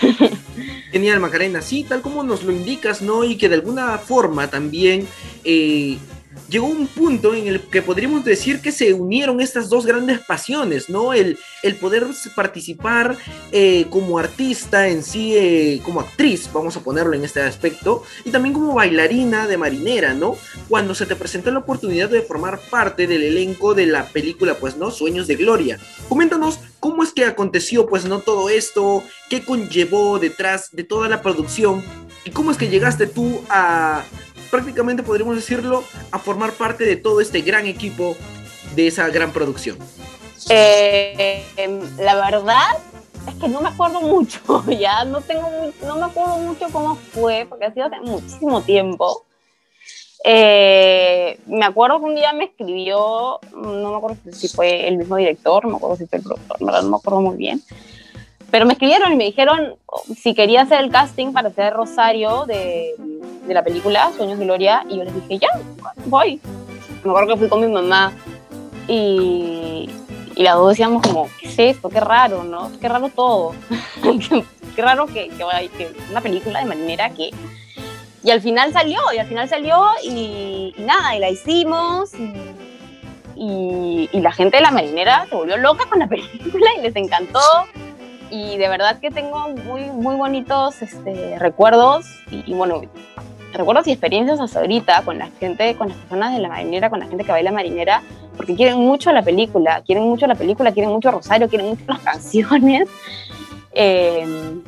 [0.92, 1.62] Genial, Macarena.
[1.62, 3.24] Sí, tal como nos lo indicas, ¿no?
[3.24, 5.08] Y que de alguna forma también
[5.44, 6.00] eh,
[6.50, 10.90] llegó un punto en el que podríamos decir que se unieron estas dos grandes pasiones,
[10.90, 11.14] ¿no?
[11.14, 11.38] El,
[11.82, 12.06] poder
[12.36, 13.18] participar
[13.52, 18.32] eh, como artista en sí, eh, como actriz, vamos a ponerlo en este aspecto, y
[18.32, 20.38] también como bailarina de marinera, ¿no?
[20.70, 24.78] Cuando se te presentó la oportunidad de formar parte del elenco de la película, pues,
[24.78, 24.92] ¿no?
[24.92, 25.80] Sueños de Gloria.
[26.08, 28.20] Coméntanos cómo es que aconteció, pues, ¿no?
[28.20, 31.84] Todo esto, qué conllevó detrás de toda la producción
[32.24, 34.04] y cómo es que llegaste tú a
[34.56, 38.16] prácticamente podríamos decirlo, a formar parte de todo este gran equipo
[38.74, 39.78] de esa gran producción?
[40.50, 41.44] Eh,
[41.98, 42.78] la verdad
[43.28, 44.40] es que no me acuerdo mucho,
[44.80, 45.50] ya no tengo,
[45.86, 49.26] no me acuerdo mucho cómo fue, porque ha sido hace muchísimo tiempo.
[50.24, 55.18] Eh, me acuerdo que un día me escribió, no me acuerdo si fue el mismo
[55.18, 57.62] director, no me acuerdo si fue el productor, no me acuerdo muy bien,
[58.52, 59.76] pero me escribieron y me dijeron
[60.16, 62.94] si quería hacer el casting para hacer Rosario de,
[63.48, 65.50] de la película Sueños de Gloria y yo les dije, ya,
[66.06, 66.40] voy.
[67.04, 68.12] Me acuerdo que fui con mi mamá
[68.88, 69.90] y,
[70.36, 71.90] y las dos decíamos como, ¿qué es esto?
[71.90, 72.72] Qué raro, ¿no?
[72.80, 73.54] Qué raro todo.
[74.76, 77.32] qué raro que, que, una película de marinera que...
[78.24, 82.12] Y al final salió, y al final salió y, nada, y la hicimos
[83.36, 86.96] y, y, la gente de la marinera se volvió loca con la película y les
[86.96, 87.40] encantó
[88.36, 92.82] y de verdad que tengo muy, muy bonitos este, recuerdos y, bueno,
[93.54, 97.00] recuerdos y experiencias hasta ahorita con la gente, con las personas de la marinera, con
[97.00, 98.04] la gente que baila marinera,
[98.36, 102.00] porque quieren mucho la película, quieren mucho la película, quieren mucho Rosario, quieren mucho las
[102.04, 102.90] canciones.
[103.72, 104.62] Em,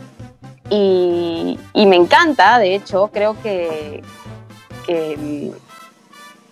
[0.69, 4.01] y, y, me encanta, de hecho, creo que,
[4.86, 5.51] que,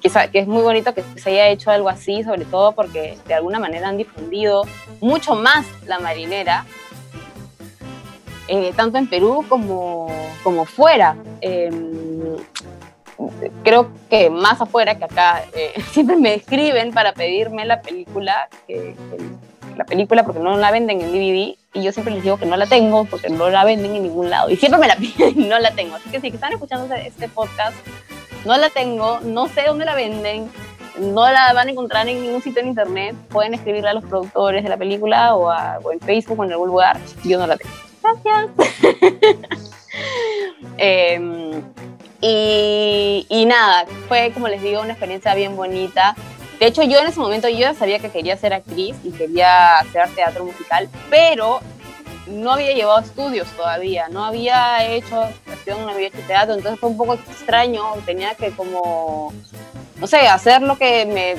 [0.02, 3.60] que, es muy bonito que se haya hecho algo así, sobre todo porque de alguna
[3.60, 4.64] manera han difundido
[5.00, 6.66] mucho más la marinera
[8.48, 10.08] eh, tanto en Perú como,
[10.44, 11.16] como fuera.
[11.42, 12.38] Em,
[13.64, 18.50] creo que más afuera que acá, eh, siempre me escriben para pedirme la película,
[19.76, 22.56] la película porque no la venden en DVD y yo siempre les digo que no
[22.56, 25.46] la tengo porque no la venden en ningún lado y siempre me la piden y
[25.46, 25.96] no la tengo.
[25.96, 27.76] Así que si están escuchando este podcast,
[28.46, 30.50] no la tengo, no sé dónde la venden,
[31.00, 34.64] no la van a encontrar en ningún sitio en internet, pueden escribirle a los productores
[34.64, 37.74] de la película o, o en Facebook o en algún lugar, yo no la tengo
[38.06, 38.50] gracias.
[40.78, 41.64] Em,
[42.22, 46.16] y, nada, fue como les digo, una experiencia bien bonita.
[46.60, 49.78] De hecho, yo en ese momento yo ya sabía que quería ser actriz y quería
[49.80, 51.60] hacer teatro musical, pero
[52.28, 56.90] no había llevado estudios todavía, no había hecho actuación, no había hecho teatro, entonces fue
[56.90, 59.34] un poco extraño, tenía que como,
[59.98, 61.36] no sé, hacer lo que me,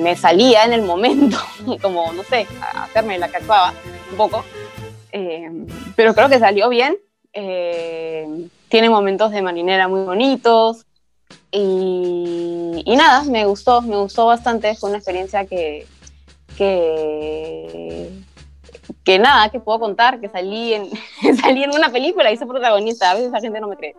[0.00, 1.38] me salía en el momento,
[1.82, 3.74] como, no sé, hacerme la que actuaba
[4.10, 4.44] un poco.
[5.12, 5.50] Eh,
[5.96, 6.96] pero creo que salió bien.
[7.32, 10.86] Eh, tiene momentos de marinera muy bonitos.
[11.52, 14.74] Y, nada, me gustó, me gustó bastante.
[14.76, 15.86] Fue una experiencia que,
[16.56, 18.10] que
[19.04, 20.90] que nada, que puedo contar, que salí en,
[21.42, 23.10] salí en una película y soy protagonista.
[23.10, 23.94] A veces la gente no me cree.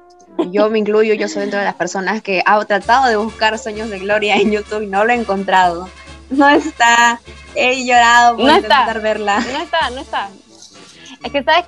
[0.52, 3.89] Yo me incluyo, yo soy dentro de las personas que ha tratado de buscar Sueños
[3.89, 5.89] de Gloria en YouTube y no lo he encontrado.
[6.30, 7.19] No está,
[7.56, 9.00] he llorado por No intentar está.
[9.00, 9.39] verla.
[9.39, 10.30] No está, no está.
[11.23, 11.65] Es que, ¿sabes?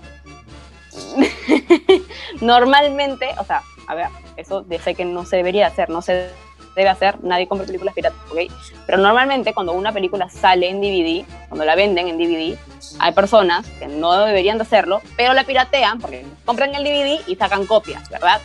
[2.42, 6.30] Normalmente, o sea, a ver, eso de sé que no se debería hacer, no se
[6.76, 8.52] debe hacer, nadie compra películas piratas, ¿ok?
[8.86, 12.58] Pero normalmente cuando una película sale en DVD, cuando la venden en DVD,
[13.00, 17.36] hay personas que no deberían de hacerlo, pero la piratean porque compran el DVD y
[17.36, 18.42] sacan copias, ¿verdad?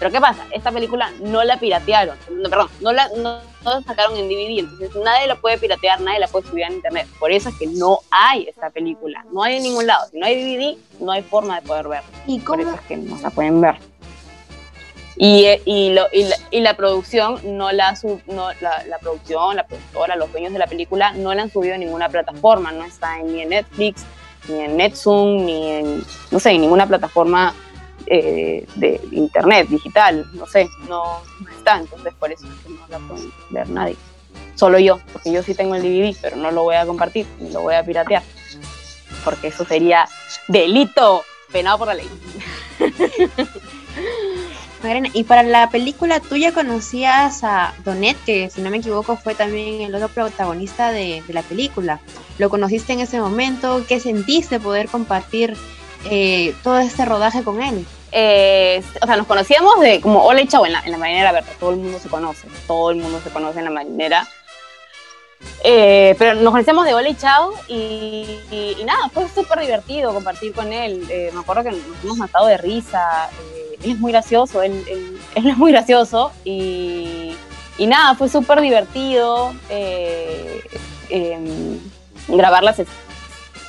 [0.00, 0.44] Pero ¿qué pasa?
[0.50, 4.58] Esta película no la piratearon, no, perdón, no la, no, no la sacaron en DVD,
[4.60, 7.06] entonces nadie la puede piratear, nadie la puede subir a internet.
[7.20, 10.08] Por eso es que no hay esta película, no hay en ningún lado.
[10.10, 12.08] Si no hay DVD, no hay forma de poder verla.
[12.26, 13.76] ¿Y Por eso es que no la pueden ver.
[15.16, 18.98] Y, eh, y, lo- y la, y la producción, no la, sub- no, la, la
[18.98, 22.72] producción, la productora, los dueños de la película no la han subido en ninguna plataforma,
[22.72, 24.02] no está en- ni en Netflix,
[24.48, 27.54] ni en Netzoom, ni en, no sé, en ninguna plataforma
[28.06, 32.86] eh, de internet, digital, no sé, no, no está, entonces por eso es que no
[32.88, 33.96] la pueden ver nadie.
[34.54, 37.50] Solo yo, porque yo sí tengo el DVD, pero no lo voy a compartir, ni
[37.50, 38.22] lo voy a piratear,
[39.24, 40.08] porque eso sería
[40.48, 42.08] delito penado por la ley.
[45.12, 49.34] Y para la película, ¿tú ya conocías a Donet, que si no me equivoco fue
[49.34, 52.00] también el otro protagonista de, de la película?
[52.38, 53.84] ¿Lo conociste en ese momento?
[53.86, 55.54] ¿Qué sentiste poder compartir
[56.04, 57.86] eh, todo este rodaje con él?
[58.12, 61.32] eh, o sea, nos conocíamos de como Hola y Chao en la, en la marinera
[61.32, 64.26] verde, todo el mundo se conoce, todo el mundo se conoce en la marinera.
[65.64, 70.72] Eh, pero nos conocíamos de Hola y Chao y, nada, fue súper divertido compartir con
[70.72, 71.06] él.
[71.32, 73.30] Me acuerdo que nos hemos matado de risa,
[73.82, 74.84] él es muy gracioso, él,
[75.34, 77.36] es muy gracioso y,
[77.78, 79.54] nada, fue súper divertido
[82.28, 82.78] grabar las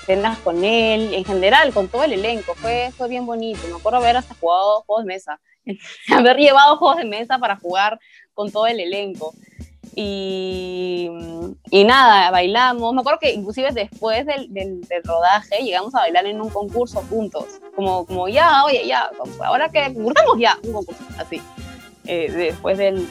[0.01, 3.59] escenas con él, en general, con todo el elenco, fue, fue bien bonito.
[3.67, 5.39] Me acuerdo haber hasta jugado juegos de mesa,
[6.11, 7.99] haber llevado juegos de mesa para jugar
[8.33, 9.33] con todo el elenco.
[9.93, 11.09] Y,
[11.69, 12.93] y nada, bailamos.
[12.93, 17.45] Me acuerdo que inclusive después del, del- rodaje llegamos a bailar en un concurso juntos.
[17.75, 19.09] Como, como ya, oye, ya,
[19.43, 21.41] ahora que concursamos ya, un concurso, así.
[22.05, 23.05] eh, después del-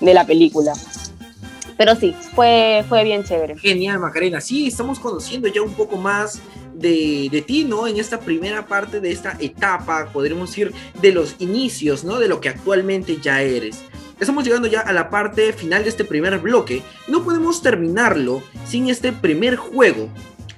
[0.00, 0.72] de la película.
[1.84, 3.58] Pero sí, fue, fue bien chévere.
[3.58, 4.40] Genial, Macarena.
[4.40, 6.40] Sí, estamos conociendo ya un poco más
[6.72, 7.88] de, de ti, ¿no?
[7.88, 12.20] En esta primera parte de esta etapa, podríamos decir, de los inicios, ¿no?
[12.20, 13.82] De lo que actualmente ya eres.
[14.20, 16.82] Estamos llegando ya a la parte final de este primer bloque.
[17.08, 20.08] No podemos terminarlo sin este primer juego,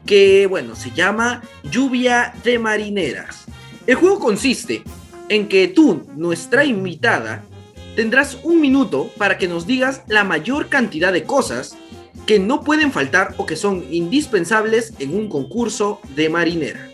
[0.05, 3.47] que, bueno, se llama Lluvia de Marineras.
[3.87, 4.83] El juego consiste
[5.31, 7.45] en que tú, nuestra invitada,
[7.95, 11.77] tendrás un minuto para que nos digas la mayor cantidad de cosas
[12.27, 16.89] que no pueden faltar o que son indispensables en un concurso de marinera.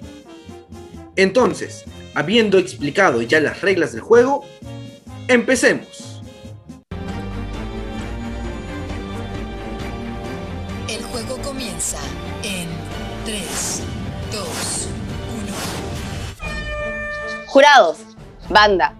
[1.16, 1.84] Entonces,
[2.14, 4.44] habiendo explicado ya las reglas del juego,
[5.28, 6.22] empecemos.
[10.88, 11.98] El juego comienza
[12.42, 12.68] en
[13.24, 13.82] 3,
[14.32, 14.88] 2,
[15.44, 15.52] 1.
[17.46, 17.98] Jurados,
[18.48, 18.99] banda,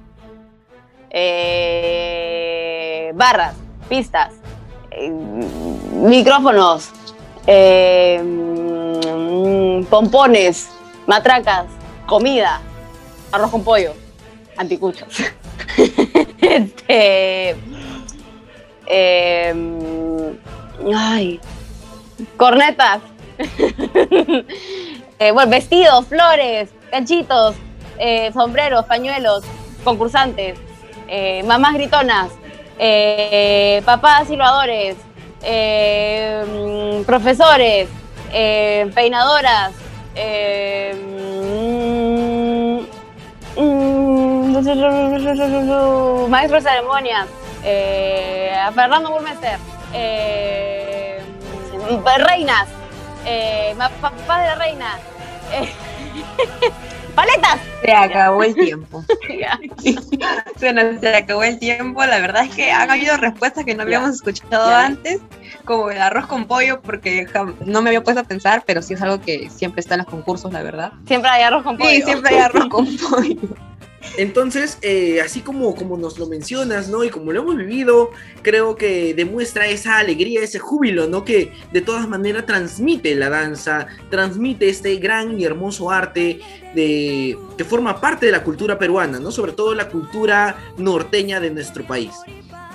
[1.11, 3.55] eh, barras,
[3.89, 4.33] pistas,
[4.91, 5.11] eh,
[5.93, 6.91] micrófonos,
[7.47, 10.71] eh, mm, pompones,
[11.07, 11.67] matracas,
[12.07, 12.61] comida,
[13.33, 13.95] arroz con pollo,
[14.57, 15.09] anticuchos.
[16.41, 17.57] este,
[18.87, 20.35] eh,
[20.95, 21.41] ay,
[22.37, 23.01] cornetas.
[25.35, 27.55] Bueno, vestidos, flores, ganchitos,
[28.33, 29.45] sombreros, pañuelos,
[29.85, 30.59] concursantes,
[31.13, 32.31] eh, mamás gritonas,
[32.79, 34.97] eh, papás silbadores,
[35.43, 37.89] eh, profesores,
[38.95, 39.73] peinadoras,
[40.95, 42.81] mm,
[43.57, 44.53] mm,
[46.29, 47.27] maestros de ceremonias,
[48.73, 49.59] Fernando Burmester,
[52.19, 52.69] reinas,
[54.01, 54.99] papás de la reina,
[57.11, 57.59] paletas.
[57.83, 59.05] Se acabó el tiempo.
[59.41, 59.59] Ya.
[60.61, 62.05] Bueno, se acabó el tiempo.
[62.05, 65.21] La verdad es que han habido respuestas que no habíamos escuchado antes,
[65.65, 67.27] como el arroz con pollo, porque
[67.65, 70.09] no me había puesto a pensar, pero sí es algo que siempre está en los
[70.09, 70.93] concursos, la verdad.
[71.07, 71.91] Siempre hay arroz con pollo.
[71.91, 73.70] Sí, siempre hay arroz con pollo.
[74.17, 77.05] Entonces, eh, así como, como nos lo mencionas, ¿no?
[77.05, 78.11] Y como lo hemos vivido,
[78.43, 81.25] creo que demuestra esa alegría, ese júbilo, ¿no?
[81.25, 86.41] Que de todas maneras transmite la danza, transmite este gran y hermoso arte
[86.75, 89.31] de, que forma parte de la cultura peruana, ¿no?
[89.31, 92.13] Sobre todo la cultura norteña de nuestro país.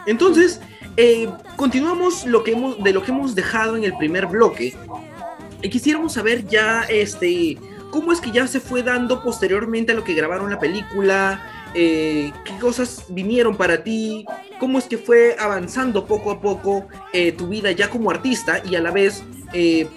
[0.05, 0.61] Entonces,
[0.97, 4.75] eh, continuamos lo que hemos, de lo que hemos dejado en el primer bloque.
[5.61, 7.57] Y quisiéramos saber ya, este,
[7.95, 12.33] cómo es que ya se fue dando posteriormente a lo que grabaron la película, eh,
[12.43, 14.25] qué cosas vinieron para ti,
[14.59, 18.75] cómo es que fue avanzando poco a poco eh, tu vida ya como artista y
[18.75, 19.23] a la vez
[19.53, 19.87] eh,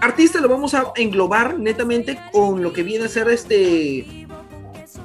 [0.00, 4.26] artista lo vamos a englobar netamente con lo que viene a ser este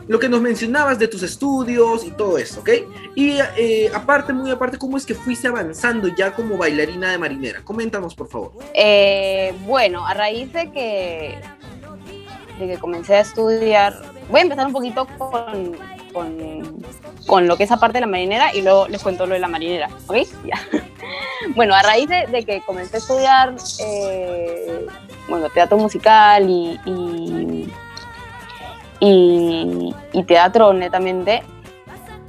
[0.08, 2.70] lo que nos mencionabas de tus estudios y todo eso, ¿ok?
[3.16, 3.38] Y
[3.94, 7.64] aparte, muy aparte, ¿cómo es que fuiste avanzando ya como bailarina de marinera?
[7.64, 8.52] Coméntanos, por favor.
[9.66, 11.40] Bueno, a raíz de que,
[12.60, 13.94] de que comencé a estudiar,
[14.30, 15.78] voy a empezar un poquito con,
[16.14, 16.86] con,
[17.26, 19.48] con lo que es aparte de la marinera y luego les cuento lo de la
[19.48, 20.18] marinera, ¿ok?
[21.56, 24.88] Bueno, a raíz de, de que comencé a estudiar, eh,
[25.28, 26.80] bueno, teatro musical y,
[29.00, 31.44] y teatro netamente,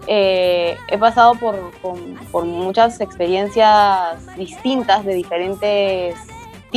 [0.09, 1.73] eh, he pasado por,
[2.31, 6.15] por, muchas experiencias distintas de diferentes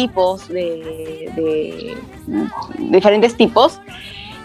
[0.07, 1.97] tipos, de, de,
[2.77, 3.81] diferentes tipos.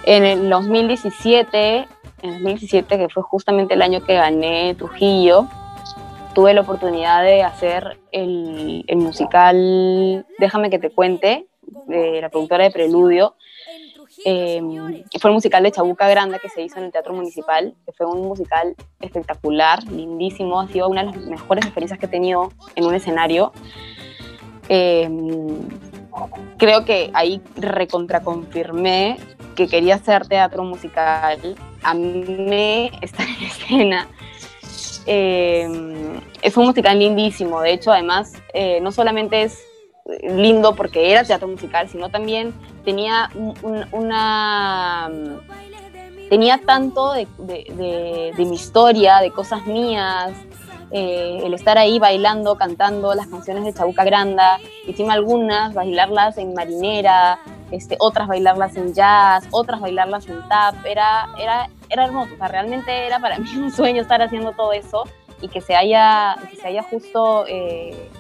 [0.05, 1.87] En el 2017,
[2.23, 5.47] en 2017, que fue justamente el año que gané Trujillo,
[6.35, 11.47] tuve la oportunidad de hacer el, el musical Déjame que te cuente,
[11.87, 13.37] de la productora de Preludio,
[14.25, 14.61] eh,
[15.21, 18.07] fue el musical de Chabuca Grande que se hizo en el Teatro Municipal, que fue
[18.07, 22.85] un musical espectacular, lindísimo, ha sido una de las mejores experiencias que he tenido en
[22.85, 23.53] un escenario.
[24.69, 25.09] Eh,
[26.59, 29.19] creo que ahí recontraconfirmé
[29.57, 34.09] que quería hacer teatro musical, amé estar en escena.
[35.07, 39.59] Es un musical lindísimo, de hecho, además, eh, no solamente es
[40.23, 42.53] lindo porque era teatro musical, sino también
[42.85, 45.11] tenía un, una
[46.29, 50.33] tenía tanto de, de, de, mi historia, de cosas mías,
[50.91, 56.55] eh, el estar ahí bailando, cantando las canciones de Chabuca Granda, encima algunas bailarlas en
[56.55, 57.39] marinera,
[57.71, 62.49] este, otras bailarlas en jazz, otras bailarlas en tap, era, era, era hermoso, o sea,
[62.49, 65.05] realmente era para mí un sueño estar haciendo todo eso
[65.41, 67.45] y que se haya, que se haya justo...
[67.49, 68.11] Eh,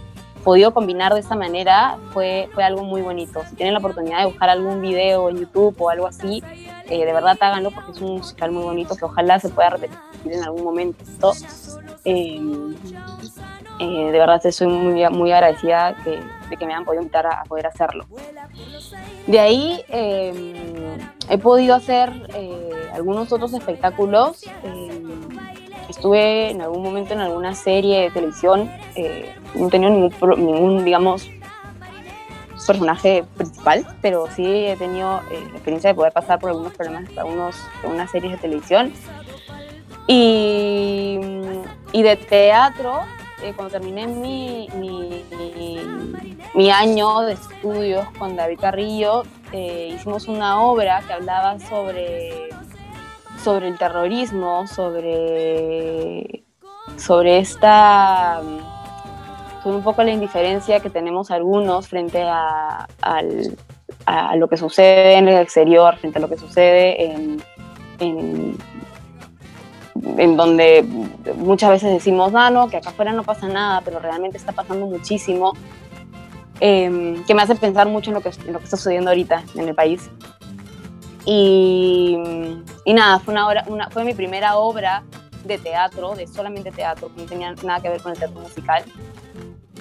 [0.45, 3.43] podido combinar de esa manera fue, fue algo muy bonito.
[3.49, 6.43] Si tienen la oportunidad de buscar algún video en YouTube o algo así,
[6.91, 9.99] eh, de verdad háganlo porque es un musical muy bonito que ojalá se pueda repetir
[10.27, 11.03] en algún momento.
[12.05, 12.41] Eh,
[13.81, 17.67] eh, de verdad estoy muy, muy agradecida de que me hayan podido invitar a, poder
[17.67, 18.07] hacerlo.
[19.27, 22.11] De ahí he podido hacer
[22.95, 24.45] algunos otros espectáculos
[25.89, 31.29] estuve en algún momento en alguna serie de televisión, eh, no tenía ningún, ningún, digamos,
[32.67, 37.09] personaje principal, pero sí he tenido eh, la experiencia de poder pasar por algunos problemas
[37.09, 38.93] de algunos, algunas series de televisión.
[40.07, 41.19] Y,
[41.95, 43.03] y de teatro,
[43.41, 44.69] eh, cuando terminé mi,
[46.55, 49.23] mi, año de estudios con David Carrillo,
[49.53, 52.49] eh, hicimos una obra que hablaba sobre
[53.45, 56.43] sobre el terrorismo, sobre,
[56.97, 58.41] sobre esta
[59.63, 63.23] sobre un poco la indiferencia que tenemos algunos frente a, a,
[64.07, 67.13] a, lo que sucede en el exterior, frente a lo que sucede
[68.01, 68.57] en,
[70.19, 70.85] en donde
[71.37, 74.87] muchas veces decimos, ah, no, que acá afuera no pasa nada, pero realmente está pasando
[74.87, 75.55] muchísimo,
[76.61, 79.43] eh, que me hace pensar mucho en lo, que, en lo que está sucediendo ahorita
[79.55, 80.11] en el país.
[81.25, 82.19] Y,
[82.85, 85.03] y nada, fue, una obra, una, fue mi primera obra
[85.45, 88.85] de teatro, de solamente teatro, no tenía nada que ver con el teatro musical.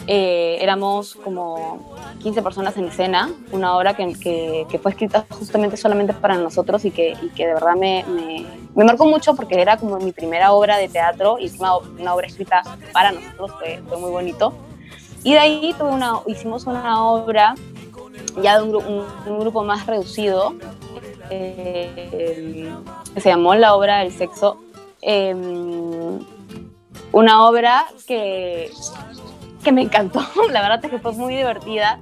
[0.06, 5.78] Eh, éramos como 15 personas en escena, una obra que, que, que, fue escrita justamente
[5.78, 8.46] solamente para nosotros y que, y que de verdad me, me,
[8.76, 12.28] me, marcó mucho porque era como mi primera obra de teatro y una, una obra
[12.28, 14.54] escrita para nosotros, fue, fue muy bonito.
[15.24, 17.56] Y de ahí tuve una, hicimos una obra
[18.42, 20.54] ya de un, un, grupo más reducido,
[21.30, 22.74] eh,
[23.16, 24.58] se llamó La obra del sexo.
[25.02, 25.34] Eh,
[27.14, 28.72] una obra que,
[29.64, 32.00] que me encantó, la verdad es que fue muy divertida.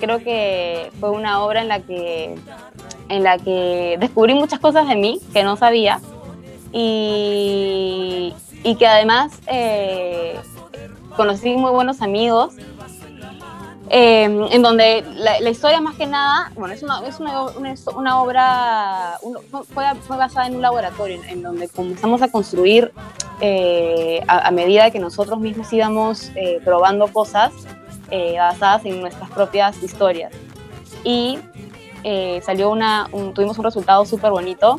[0.00, 2.34] Creo que fue una obra en la que,
[3.08, 6.00] en la que descubrí muchas cosas de mí que no sabía
[6.72, 8.32] y,
[8.62, 10.38] y que además eh,
[11.16, 12.54] conocí muy buenos amigos
[13.90, 17.74] eh, en donde la, la, historia más que nada, bueno, es una, es una, una,
[17.96, 19.18] una obra,
[19.50, 22.92] fue, fue, basada en un laboratorio, en, en donde comenzamos a construir
[23.40, 27.52] eh, a, a, medida que nosotros mismos íbamos eh, probando cosas
[28.12, 30.32] eh, basadas en nuestras propias historias.
[31.02, 31.38] Y
[32.04, 34.78] eh, salió una, un, tuvimos un resultado súper bonito,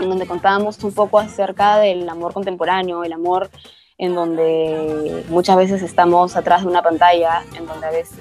[0.00, 3.50] en donde contábamos un poco acerca del amor contemporáneo, el amor
[3.98, 8.18] en donde muchas veces estamos atrás de una pantalla, en donde a veces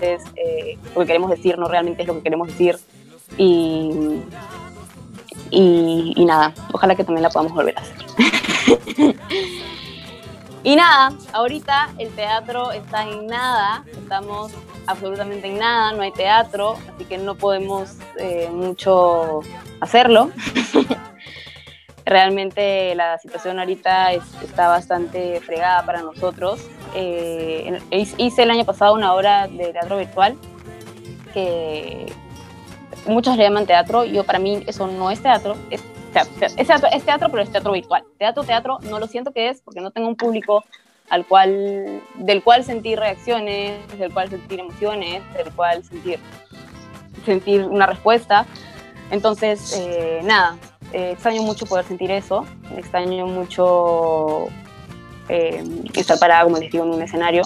[0.00, 2.78] eh, lo que queremos decir no realmente es lo que queremos decir.
[3.38, 4.22] Y,
[5.50, 7.96] y, nada, ojalá que también la podamos volver a hacer.
[10.62, 14.52] y nada, ahorita el teatro está en nada, estamos
[14.86, 19.40] absolutamente en nada, no hay teatro, así que no podemos eh, mucho
[19.80, 20.30] hacerlo.
[22.04, 26.60] Realmente la situación ahorita está bastante fregada para nosotros.
[26.94, 30.36] Eh, hice el año pasado una obra de teatro virtual
[31.32, 32.12] que
[33.06, 34.04] muchos le llaman teatro.
[34.04, 35.82] Yo para mí eso no es teatro, es
[36.12, 38.04] teatro, es teatro, es teatro pero es teatro virtual.
[38.18, 40.64] Teatro, teatro, no lo siento que es porque no tengo un público
[41.08, 46.18] al cual, del cual sentir reacciones, del cual sentir emociones, del cual sentir,
[47.24, 48.46] sentir una respuesta.
[49.10, 50.56] Entonces, eh, nada,
[50.92, 52.44] eh, extraño mucho poder sentir eso,
[52.76, 54.46] extraño mucho
[55.28, 55.64] eh,
[55.94, 57.42] estar parada, como les digo, en un escenario.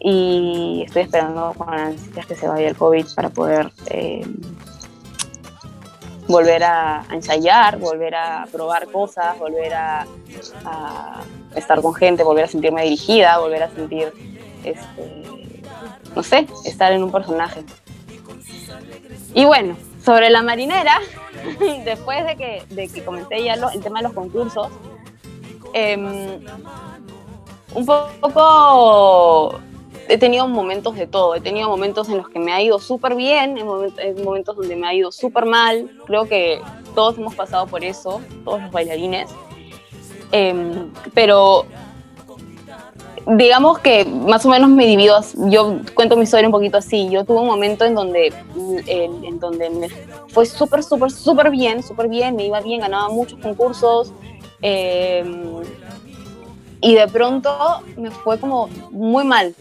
[0.00, 3.72] Y estoy esperando con ansias que se vaya el COVID para poder
[6.28, 10.06] volver a, ensayar, volver a probar cosas, volver a,
[11.56, 14.12] estar con gente, volver a sentirme dirigida, volver a sentir,
[14.62, 15.22] este,
[16.14, 17.64] no sé, estar en un personaje.
[19.34, 19.76] Y bueno,
[20.08, 21.02] sobre la marinera,
[21.84, 24.68] después de que, de que comenté ya el tema de los concursos,
[25.74, 26.40] em,
[27.74, 29.60] un poco
[30.08, 31.34] he tenido momentos de todo.
[31.34, 33.66] He tenido momentos en los que me ha ido súper bien, en
[34.24, 35.90] momentos, donde me ha ido súper mal.
[36.06, 36.58] Creo que
[36.94, 39.28] todos hemos pasado por eso, todos los bailarines.
[40.32, 41.66] Em, pero
[43.36, 45.20] digamos que más o menos me divido,
[45.50, 48.32] yo cuento mi historia un poquito así, yo tuve un momento en donde,
[48.86, 49.88] en, donde me
[50.28, 54.12] fue súper, súper, súper bien, súper bien, me iba bien, ganaba muchos concursos,
[54.62, 55.42] em,
[56.80, 59.54] y de pronto me fue como muy mal,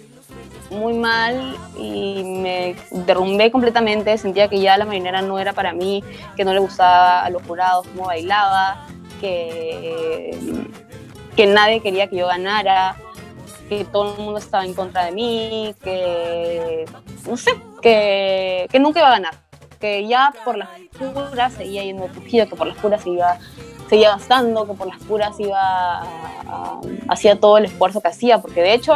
[0.70, 6.04] muy mal y me derrumbé completamente, sentía que ya la marinera no era para mí,
[6.38, 8.88] que no le gustaba a los jurados cómo bailaba,
[9.20, 10.38] que,
[11.36, 12.96] que nadie quería que yo ganara,
[13.68, 16.86] que todo el mundo estaba en contra de mí, que
[17.28, 17.52] no sé,
[17.82, 19.36] que, que nunca iba a ganar,
[19.80, 23.38] que ya por las puras seguía yendo cogido, que por las puras iba
[23.90, 26.04] seguía gastando, que por las puras iba
[27.08, 28.94] hacía todo el esfuerzo que hacía, porque de hecho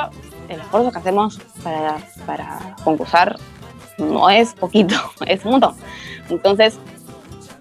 [0.50, 3.38] el esfuerzo que hacemos para, para concursar
[3.98, 4.96] no es poquito,
[5.26, 5.76] es un montón.
[6.30, 6.78] Entonces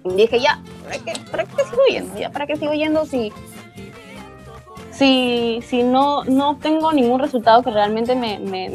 [0.03, 2.19] dije, ya, ¿para qué, ¿para qué sigo yendo?
[2.19, 3.31] ¿Ya para qué sigo yendo si,
[4.91, 8.69] si, si no, no tengo ningún resultado que realmente me, me,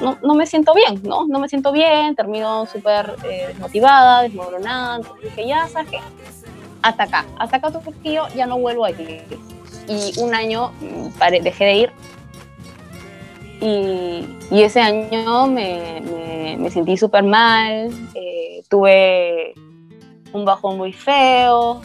[0.00, 1.26] no, no, me siento bien, ¿no?
[1.26, 5.00] No me siento bien, termino súper eh, desmotivada, desmoronada.
[5.22, 5.98] Dije, ya, ¿sabes qué?
[6.82, 9.38] Hasta acá, hasta acá tu yo ya no vuelvo a ir.
[9.88, 11.92] Y un año mm, dejé de ir
[13.60, 19.54] y, ese año me, me, sentí súper mal, eh, tuve
[20.32, 21.80] un bajón muy feo,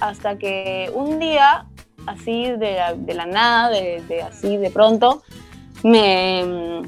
[0.00, 1.66] hasta que un día,
[2.06, 5.22] así de la, de la nada, de, así de pronto,
[5.82, 6.82] me,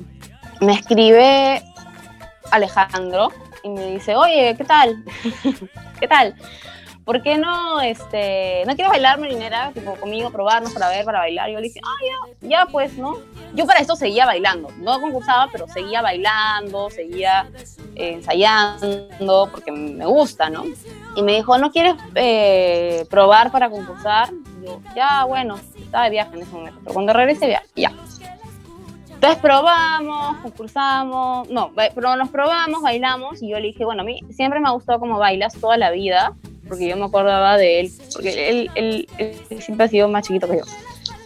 [0.61, 1.63] me escribe
[2.51, 3.31] Alejandro
[3.63, 5.05] y me dice, oye, ¿qué tal?
[6.01, 6.35] ¿Qué tal?
[7.05, 11.51] ¿por qué no, este, no quieres bailar marinera, tipo, conmigo, probarnos para ver, para bailar?
[11.51, 13.19] Yo le dije, ah, ya, pues, ¿no?
[13.55, 17.49] Yo para esto seguía bailando, no concursaba, pero seguía bailando, seguía
[17.95, 20.65] ensayando, porque me gusta, ¿no?
[21.15, 24.31] Y me dijo, ¿no quieres eh, probar para concursar?
[24.95, 27.93] Ya, bueno, estaba de viaje en ese momento, pero cuando regrese, ya.
[29.11, 34.21] Entonces probamos, concursamos, no, pero nos probamos, bailamos y yo le dije, bueno, a mí
[34.31, 36.35] siempre me ha gustado cómo bailas toda la vida
[36.69, 39.07] porque yo me acordaba de él, porque él, él,
[39.61, 40.65] siempre ha sido más chiquito que yo.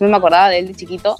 [0.00, 1.16] Yo me acordaba de él de chiquito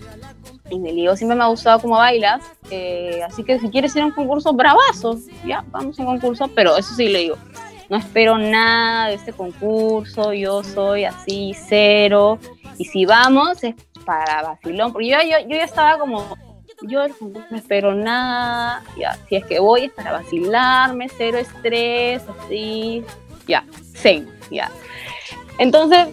[0.71, 4.03] y me digo, siempre me ha gustado cómo bailas, eh, así que si quieres ir
[4.03, 7.37] a un concurso, bravazo, ya, vamos a un concurso, pero eso sí le digo,
[7.89, 12.39] no espero nada de este concurso, yo soy así, cero,
[12.77, 13.75] y si vamos es
[14.05, 16.37] para vacilón, porque yo, yo, yo ya estaba como,
[16.83, 17.07] yo
[17.51, 23.05] no espero nada, ya, si es que voy es para vacilarme, cero estrés, así,
[23.47, 23.65] ya,
[23.95, 24.71] sí, ya.
[25.59, 26.09] Entonces,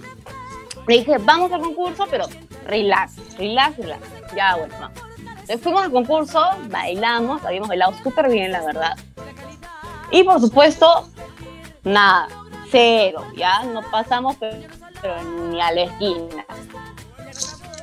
[0.88, 2.26] le dije, vamos al concurso, pero
[2.66, 4.02] relax, relax, relax.
[4.36, 5.00] Ya, bueno, vamos.
[5.28, 8.98] Entonces fuimos al concurso, bailamos, habíamos bailado súper bien, la verdad.
[10.12, 11.08] Y por supuesto,
[11.86, 12.28] nada,
[12.70, 16.46] cero, ya, no pasamos, pero, ni a la esquina.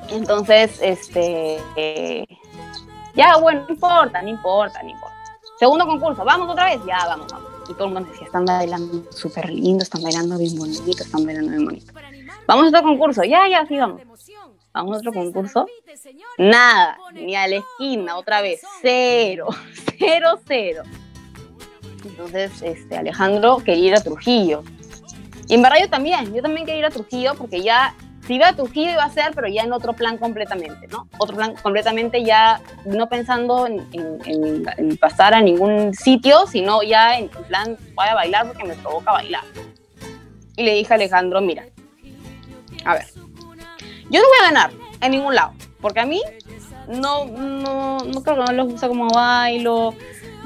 [0.08, 1.58] Entonces, este,
[3.14, 5.16] ya, bueno, no importa, no importa, no importa.
[5.58, 9.10] Segundo concurso, vamos otra vez, ya, vamos, vamos y todo el mundo decía, están bailando
[9.12, 11.92] súper lindo, están bailando bien bonito, están bailando bien bonito.
[12.46, 14.02] Vamos a otro concurso, ya, ya, sí, vamos.
[14.72, 15.66] vamos a otro concurso.
[16.38, 19.48] Nada, ni a la esquina, otra vez, cero,
[19.98, 20.82] cero, cero.
[22.04, 24.62] Entonces, este, Alejandro quería ir a Trujillo.
[25.48, 27.94] Y en verdad yo también, yo también quería ir a Trujillo porque ya,
[28.26, 31.08] si iba a Trujillo iba a ser, pero ya en otro plan completamente, ¿no?
[31.18, 37.76] Otro plan completamente ya no pensando en, pasar a ningún sitio, sino ya en plan,
[37.94, 39.44] voy a bailar porque me provoca bailar.
[40.56, 41.64] Y le dije a Alejandro, mira,
[42.84, 43.06] a ver,
[44.10, 46.20] yo no voy a ganar en ningún lado, porque a mí
[46.88, 49.94] no, no, no creo que no les gusta cómo bailo,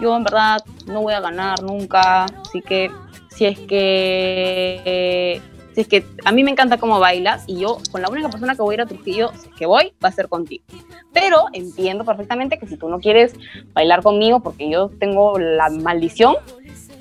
[0.00, 2.90] yo en verdad no voy a ganar nunca, así que
[3.30, 5.40] si es que
[5.74, 8.54] si es que a mí me encanta cómo bailas y yo con la única persona
[8.54, 10.64] que voy a ir a Trujillo, si es que voy, va a ser contigo.
[11.12, 13.34] Pero entiendo perfectamente que si tú no quieres
[13.74, 16.36] bailar conmigo porque yo tengo la maldición,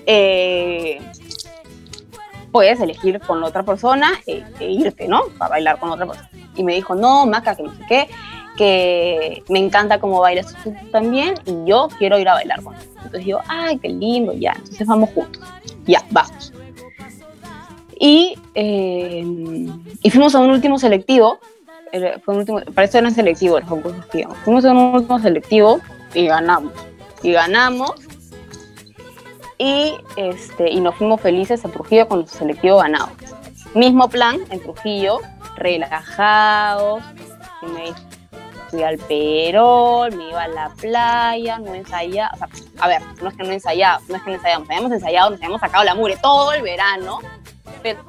[0.06, 1.00] eh,
[2.52, 5.24] puedes elegir con otra persona e, e irte, ¿no?
[5.38, 6.30] Para bailar con otra persona.
[6.58, 8.10] Y me dijo, no, Maca, que no sé qué,
[8.58, 12.82] que me encanta cómo bailas tú también y yo quiero ir a bailar con él.
[12.98, 15.42] Entonces yo, ay, qué lindo, ya, entonces vamos juntos.
[15.86, 16.54] Ya, vamos.
[18.00, 19.24] Y, eh,
[20.02, 21.40] y fuimos a un último selectivo,
[21.92, 24.28] era- fue un último, para eso eran selectivos los concursos que.
[24.44, 25.80] Fuimos a un último selectivo
[26.14, 26.74] y ganamos.
[27.24, 27.94] Y ganamos
[29.58, 33.10] y, este, y nos fuimos felices a Trujillo con nuestro selectivo ganado.
[33.74, 35.20] Mismo plan en Trujillo,
[35.56, 37.02] relajados,
[37.62, 37.86] y me
[38.76, 42.50] fui al Perol, me iba a la playa, no ensayaba, o sea,
[42.80, 45.40] a ver, no es que no ensayaba, no es que no ensayamos, habíamos ensayado, nos
[45.40, 47.20] habíamos sacado la mure todo el verano,
[47.82, 48.04] pero,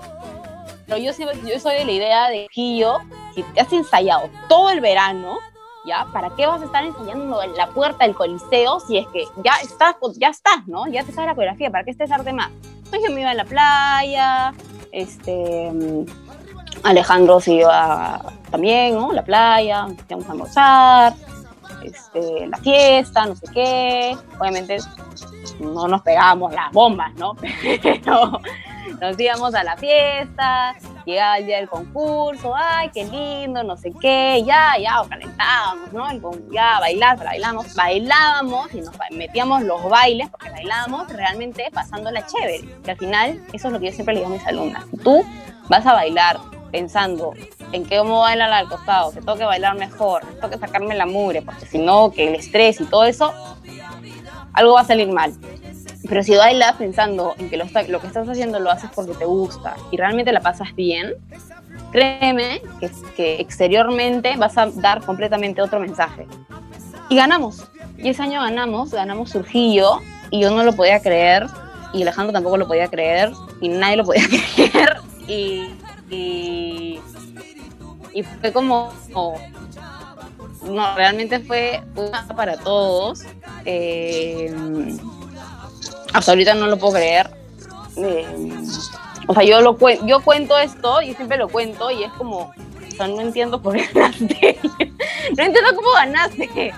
[0.89, 2.99] yo, yo soy de la idea de Trujillo,
[3.35, 5.39] si te has ensayado todo el verano,
[5.87, 6.07] ¿ya?
[6.13, 9.53] ¿Para qué vas a estar ensayando en la puerta del coliseo si es que ya
[9.63, 10.89] estás, ya estás, ¿no?
[10.89, 12.51] Ya te sabes la coreografía, ¿para qué estresarte más?
[12.79, 14.53] Entonces yo me iba a la playa,
[14.91, 15.71] este,
[16.87, 18.21] Alejandro se iba
[18.51, 19.13] también, ¿no?
[19.13, 21.15] La playa, íbamos a almorzar,
[21.83, 24.17] este, la fiesta, no sé qué.
[24.39, 24.79] Obviamente
[25.59, 27.35] no nos pegábamos las bombas, ¿no?
[27.83, 28.41] Pero
[29.01, 33.93] nos íbamos a la fiesta, llegaba el día del concurso, ay, qué lindo, no sé
[34.01, 36.09] qué, ya, ya, o calentábamos, ¿no?
[36.09, 36.23] El
[36.53, 42.69] ya, bailar, bailamos, bailábamos y nos metíamos los bailes, porque bailábamos realmente pasándola chévere.
[42.85, 44.85] Que al final, eso es lo que yo siempre le digo a mis alumnas.
[45.03, 45.25] Tú
[45.69, 46.39] vas a bailar
[46.71, 47.33] pensando
[47.73, 50.95] en que cómo bailar al costado, que tengo que bailar mejor, que tengo que sacarme
[50.95, 53.33] la mugre, porque si no, que el estrés y todo eso,
[54.53, 55.33] algo va a salir mal.
[56.09, 59.77] Pero si bailas pensando en que lo, que estás haciendo lo haces porque te gusta
[59.91, 61.15] y realmente la pasas bien,
[61.91, 66.27] créeme que, que exteriormente vas a dar completamente otro mensaje.
[67.09, 67.65] Y ganamos.
[67.99, 70.01] Y ese año ganamos, ganamos Surgillo
[70.31, 71.47] y yo no lo podía creer
[71.93, 74.97] y Alejandro tampoco lo podía creer y nadie lo podía creer
[75.27, 75.71] y,
[76.11, 77.01] y,
[78.13, 78.93] y fue como,
[80.65, 83.23] no, realmente fue una para todos.
[83.65, 84.55] Eh,
[86.13, 87.31] hasta ahorita no lo puedo creer.
[87.97, 88.27] Eh,
[89.29, 89.77] o sea, yo, lo
[90.07, 92.53] yo cuento esto, y siempre lo cuento, y es como,
[92.99, 94.59] no entiendo por qué ganaste.
[95.37, 96.73] no entiendo cómo ganaste.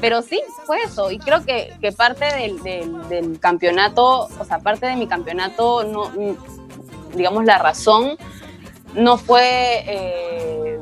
[0.00, 1.10] Pero sí, fue eso.
[1.10, 5.84] Y creo que, que parte del, del- del campeonato, o sea, parte de mi campeonato,
[5.84, 6.10] no,
[7.14, 8.16] digamos, la razón
[8.94, 9.84] no fue.
[9.86, 10.78] eh,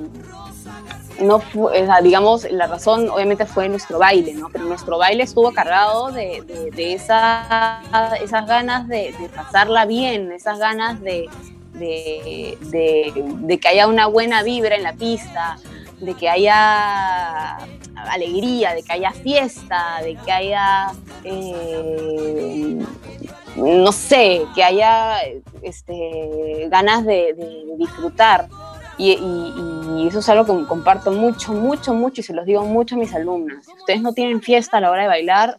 [1.21, 4.49] no fue, digamos, la razón obviamente fue nuestro baile, ¿no?
[4.51, 6.43] Pero nuestro baile estuvo cargado de,
[6.75, 7.81] de, esa-
[8.21, 11.29] esas ganas de, de pasarla bien, esas ganas de-
[11.75, 15.59] de que haya una buena vibra en la pista,
[16.01, 17.57] de que haya
[17.95, 20.91] alegría, de que haya fiesta, de que haya,
[21.23, 22.79] eh,
[23.57, 25.21] no sé, que haya
[25.63, 27.35] este, ganas de,
[27.79, 28.49] disfrutar.
[28.99, 32.99] Y, eso es algo que comparto mucho, mucho, mucho y se los digo mucho a
[32.99, 33.65] mis alumnas.
[33.65, 35.59] Si ustedes no tienen fiesta a la hora de bailar,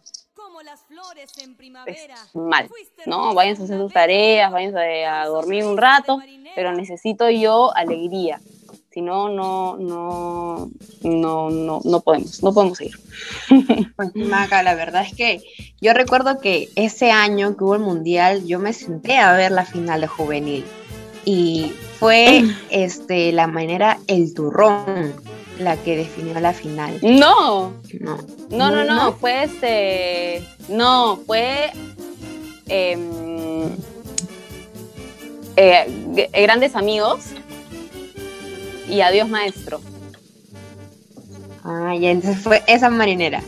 [2.34, 2.68] mal,
[3.06, 3.34] ¿no?
[3.34, 6.20] Váyanse a hacer sus tareas, váyanse a dormir un rato,
[6.54, 8.40] pero necesito yo alegría.
[8.94, 10.70] Si no, no, no,
[11.02, 12.92] no, no, no podemos, no podemos ir.
[13.96, 15.42] Pues Maca, la verdad es que
[15.80, 19.64] yo recuerdo que ese año que hubo el mundial, yo me senté a ver la
[19.64, 20.64] final de juvenil
[21.24, 25.12] y fue este la manera el turrón
[25.58, 27.00] la que definió la final.
[27.02, 28.18] No, No,
[28.50, 31.72] no, no, no, fue este, no, fue
[32.68, 33.64] em,
[35.56, 37.34] eh, grandes amigos
[38.88, 39.80] y adiós maestro.
[41.64, 43.42] Ah, ya, entonces fue esa marinera.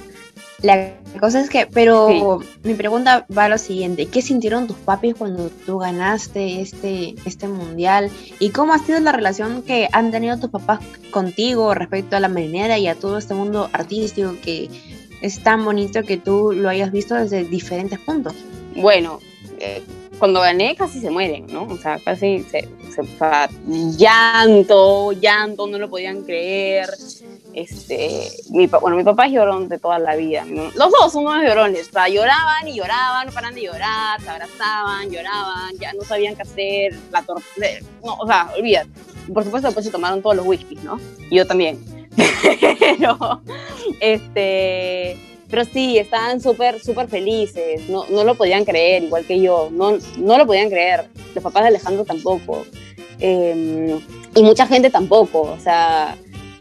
[0.62, 5.14] La cosa es que, pero mi pregunta va a lo siguiente, ¿qué sintieron tus papis
[5.14, 8.10] cuando tú ganaste este, este mundial?
[8.38, 10.80] ¿Y cómo ha sido la relación que han tenido tus papás
[11.10, 14.70] contigo respecto a la marinera y a todo este mundo artístico que
[15.20, 18.34] es tan bonito que tú lo hayas visto desde diferentes puntos?
[18.76, 19.20] Bueno,
[19.58, 19.82] eh,
[20.18, 21.64] cuando gané casi se mueren, ¿no?
[21.64, 23.02] O sea, casi se, se
[23.96, 26.88] llanto, llanto, no lo podían creer.
[27.52, 30.44] Este, mi, bueno, mi papá es llorón de toda la vida.
[30.74, 31.88] Los dos son unos llorones.
[31.88, 36.36] O sea, lloraban y lloraban, no paran de llorar, se abrazaban, lloraban, ya no sabían
[36.36, 37.24] qué hacer, la
[38.04, 38.90] no, o sea, olvídate.
[39.32, 41.00] Por supuesto, después se tomaron todos los whiskies, ¿no?
[41.30, 41.84] Y yo también.
[42.80, 43.42] Pero,
[44.00, 45.18] este,
[45.48, 49.98] pero sí, estaban súper, súper felices, no, no, lo podían creer, igual que yo, no,
[50.18, 52.64] no lo podían creer, los papás de Alejandro tampoco,
[53.18, 54.00] em,
[54.34, 56.16] y mucha gente tampoco, o sea,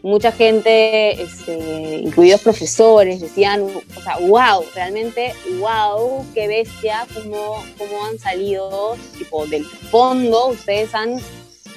[0.06, 8.04] mucha gente, este, incluidos profesores, decían, o sea, wow, realmente, wow, qué bestia, cómo, cómo
[8.06, 11.20] han salido, tipo, del fondo, ustedes han,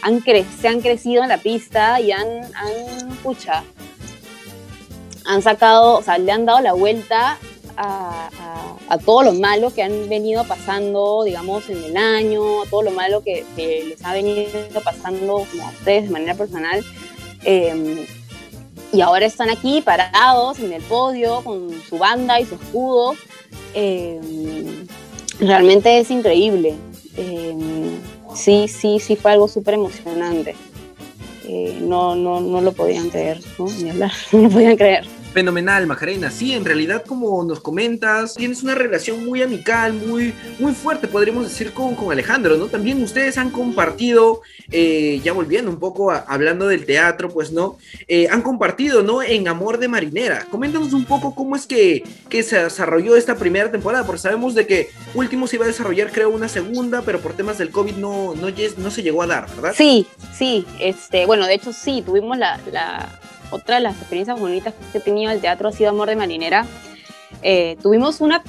[0.04, 3.64] han se han crecido en la pista y han, han, pucha,
[5.30, 7.38] han sacado, o sea, le han dado la vuelta
[7.78, 8.30] a,
[9.06, 13.22] todo lo malo que han venido pasando, digamos, en el año, a todo lo malo
[13.22, 14.50] que, les ha venido
[14.84, 16.84] pasando como a ustedes de manera personal.
[17.44, 18.06] Em,
[18.92, 23.14] y ahora están aquí parados en el podio con su banda y su escudo.
[23.76, 24.88] Em,
[25.40, 26.74] realmente es increíble.
[27.16, 28.00] Em,
[28.36, 30.56] sí, sí, sí fue algo súper emocionante.
[31.48, 33.68] Eh, no, no, no lo podían creer, ¿no?
[33.68, 35.19] Ni hablar, no lo podían creer.
[35.34, 36.32] Fenomenal, Macarena.
[36.32, 41.44] Sí, en realidad, como nos comentas, tienes una relación muy amical, muy, muy fuerte, podríamos
[41.44, 42.66] decir, con, con Alejandro, ¿no?
[42.66, 47.78] También ustedes han compartido, eh, ya volviendo un poco hablando del teatro, pues, ¿no?
[48.08, 49.22] Eh, han compartido, ¿no?
[49.22, 50.48] En Amor de Marinera.
[50.50, 54.66] Coméntanos un poco cómo es que, que se desarrolló esta primera temporada, porque sabemos de
[54.66, 58.34] que último se iba a desarrollar, creo, una segunda, pero por temas del COVID no,
[58.34, 59.74] no, no se llegó a dar, ¿verdad?
[59.78, 60.66] Sí, sí.
[60.80, 62.60] Este, bueno, de hecho, sí, tuvimos la
[63.52, 66.66] otra de las experiencias bonitas que he tenido el teatro ha sido Amor de Marinera.
[67.42, 68.44] Eh, tuvimos una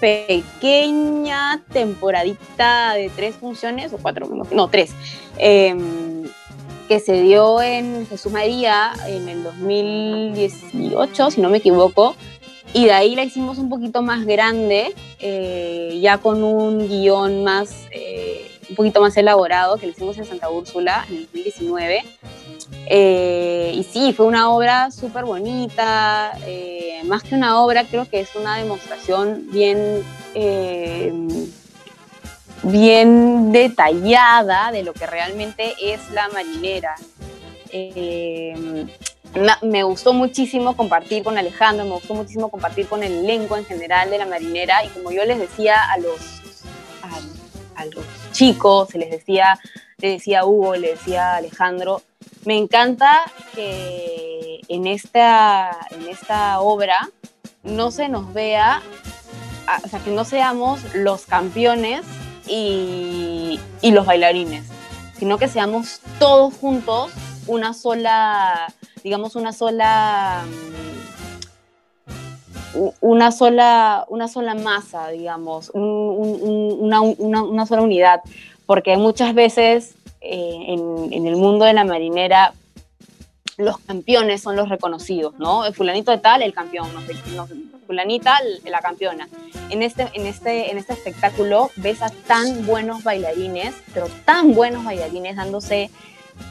[0.00, 4.92] pequeña temporadita de tres funciones, o cuatro, no, tres,
[5.38, 6.24] em,
[6.88, 12.14] que se dio en Jesús María en el 2018, si no me equivoco,
[12.72, 17.86] y de ahí la hicimos un poquito más grande, eh, ya con un guion más,
[17.90, 22.04] eh, un poquito más elaborado, que lo hicimos en Santa Úrsula en el 2019.
[22.88, 28.20] Eh, y sí, fue una obra súper bonita, eh, más que una obra, creo que
[28.20, 30.04] es una demostración bien,
[30.34, 31.12] eh,
[32.62, 36.94] bien detallada de lo que realmente es la marinera.
[39.62, 44.10] me gustó muchísimo compartir con Alejandro, me gustó muchísimo compartir con el elenco en general
[44.10, 46.20] de la marinera y como yo les decía a los,
[48.32, 49.58] chicos, les decía,
[49.98, 52.02] le decía Hugo, le decía Alejandro,
[52.44, 53.22] me encanta
[53.54, 57.08] que en esta, en esta obra
[57.62, 58.82] no se nos vea,
[59.84, 62.02] o sea, que no seamos los campeones
[62.46, 64.66] y, los bailarines,
[65.18, 67.12] sino que seamos todos juntos
[67.46, 68.66] una sola,
[69.02, 71.06] digamos, una sola mm,
[73.00, 78.20] una sola, una sola masa, digamos, una, una, sola unidad,
[78.66, 80.74] porque muchas veces eh,
[81.10, 82.52] en, el mundo de la marinera
[83.56, 85.64] los campeones son los reconocidos, ¿no?
[85.64, 86.88] El fulanito de tal, el campeón,
[87.34, 87.48] no,
[87.86, 89.28] fulanita, la campeona.
[89.70, 94.84] En este, en, este, en este espectáculo ves a tan buenos bailarines, pero tan buenos
[94.84, 95.90] bailarines dándose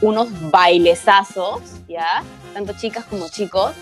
[0.00, 2.24] unos bailesazos, ¿ya?
[2.54, 3.72] Tanto chicas como chicos,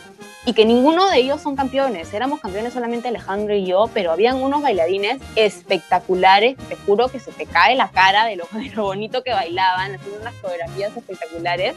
[0.47, 2.13] y que ninguno de ellos son campeones.
[2.13, 6.57] Éramos campeones solamente Alejandro y yo, pero habían unos bailarines espectaculares.
[6.69, 8.47] Te juro que se te cae la cara de lo,
[8.83, 11.75] bonito que bailaban, haciendo unas coreografías espectaculares.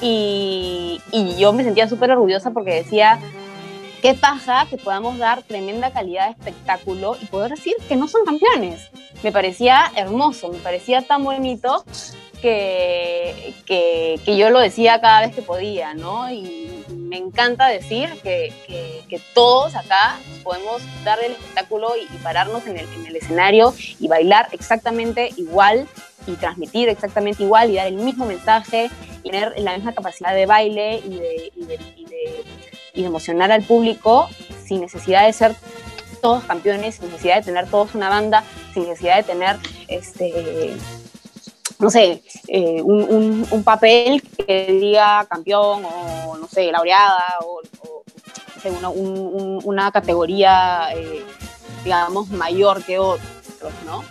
[0.00, 3.20] Y, y yo me sentía súper orgullosa porque decía,
[4.00, 8.24] qué paja que podamos dar tremenda calidad de espectáculo y poder decir que no son
[8.24, 8.90] campeones.
[9.22, 11.84] Me parecía hermoso, me parecía tan bonito
[12.42, 16.30] que, que, yo lo decía cada vez que podía, ¿no?
[16.30, 18.52] Y, me encanta decir que,
[19.08, 24.08] que, todos acá podemos darle el espectáculo y, pararnos en el, en el, escenario y
[24.08, 25.86] bailar exactamente igual
[26.26, 28.90] y transmitir exactamente igual y dar el mismo mensaje
[29.22, 34.28] y tener la misma capacidad de baile y de, y de emocionar al público
[34.64, 35.54] sin necesidad de ser
[36.22, 39.56] todos campeones, sin necesidad de tener todos una banda, sin necesidad de tener
[39.88, 40.74] este
[41.82, 47.60] no sé, eh, un, papel que diga campeón o, no sé, laureada o,
[49.64, 51.24] una, categoría, eh,
[51.82, 54.04] digamos, mayor que otros, ¿no?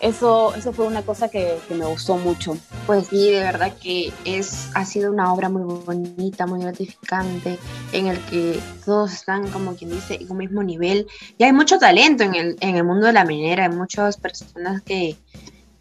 [0.00, 2.56] Eso, eso fue una cosa que, que, me gustó mucho.
[2.88, 7.56] Pues sí, de verdad que es, ha sido una obra muy bonita, muy gratificante,
[7.92, 11.06] en el que todos están, como quien dice, en un mismo nivel.
[11.38, 14.82] Y hay mucho talento en el, en el mundo de la minera, hay muchas personas
[14.82, 15.16] que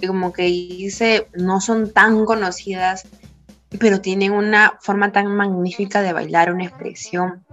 [0.08, 3.06] como que dice, no son tan conocidas,
[3.80, 7.44] pero tienen una forma tan magnífica de bailar, una expresión.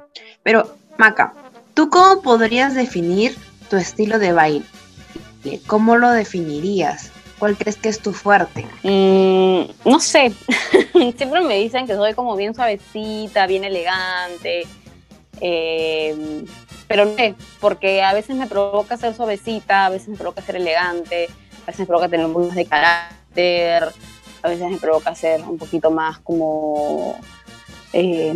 [0.42, 1.34] Pero, Maca,
[1.74, 3.36] ¿tú cómo podrías definir
[3.70, 4.64] tu estilo de baile?
[5.66, 7.12] ¿Cómo lo definirías?
[7.38, 8.66] ¿Cuál crees que es tu fuerte?
[8.82, 10.32] Mm, no sé.
[10.92, 14.66] Siempre me dicen que soy como bien suavecita, bien elegante.
[15.40, 16.44] Eh,
[16.88, 20.56] pero no sé, porque a veces me provoca ser suavecita, a veces me provoca ser
[20.56, 21.28] elegante,
[21.68, 23.88] veces me provoca tener un poco más de carácter,
[24.42, 27.18] a veces me provoca ser un poquito más como...
[27.92, 28.32] Eh,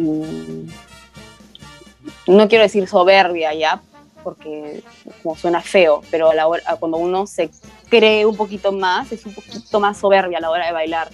[2.26, 3.80] no quiero decir soberbia ya,
[4.22, 4.82] porque
[5.22, 7.50] como suena feo, pero a la hora, cuando uno se
[7.88, 11.10] cree un poquito más, es un poquito más soberbia a la hora de bailar.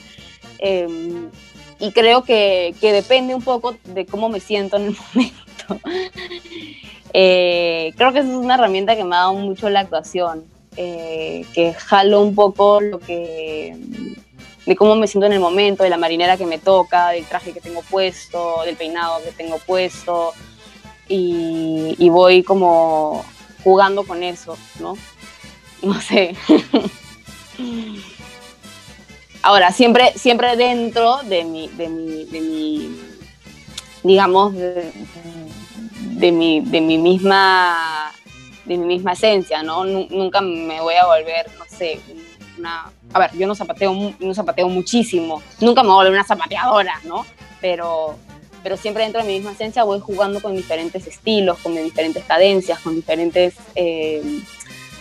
[0.59, 1.31] Em,
[1.79, 5.89] y creo que, que, depende un poco de cómo me siento en el momento.
[7.13, 10.45] Eh, creo que es una herramienta que me ha dado mucho la actuación,
[10.81, 13.77] eh, que jalo un poco lo que
[14.65, 17.53] de cómo me siento en el momento, de la marinera que me toca, del traje
[17.53, 20.35] que tengo puesto, del peinado que tengo puesto,
[21.09, 23.25] y, voy como
[23.65, 24.97] jugando con eso, ¿no?
[25.83, 26.37] No sé.
[29.43, 33.01] Ahora, siempre, siempre dentro de mi, de mi, de mi
[34.03, 38.13] digamos, de, mi, de mi misma
[38.69, 39.85] de mi misma esencia, ¿no?
[39.85, 42.01] Nunca me voy a volver, no sé,
[42.59, 42.93] una...
[43.13, 47.01] A ver, yo no zapateo, no zapateo muchísimo, nunca me voy a volver una zapateadora,
[47.05, 47.25] ¿no?
[47.61, 48.17] Pero,
[48.63, 52.79] pero siempre dentro de mi misma esencia voy jugando con diferentes estilos, con diferentes cadencias,
[52.81, 54.43] con diferentes, eh,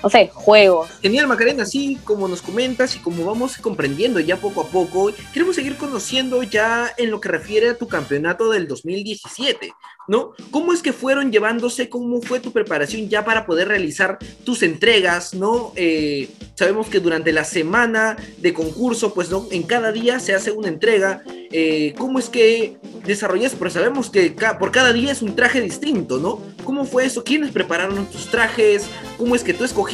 [0.04, 0.90] no sé, juegos.
[1.02, 5.56] Genial, Macarena, así como nos comentas y como vamos comprendiendo ya poco a poco, queremos
[5.56, 9.74] seguir conociendo ya en lo que refiere a tu campeonato del 2017.
[10.08, 10.32] ¿no?
[10.52, 11.90] ¿Cómo es que fueron llevándose?
[11.90, 15.74] ¿Cómo fue tu preparación ya para poder realizar tus entregas, ¿no?
[15.76, 19.46] Eh, sabemos que durante la semana de concurso, pues, ¿no?
[19.52, 21.24] En cada día se hace una entrega.
[21.52, 23.54] Eh, ¿Cómo es que desarrollas?
[23.54, 26.42] Porque sabemos que por cada día es un traje distinto, ¿no?
[26.64, 27.24] ¿Cómo fue eso?
[27.24, 28.86] ¿Quiénes prepararon tus trajes?
[29.18, 29.87] ¿Cómo es que tú escogiste?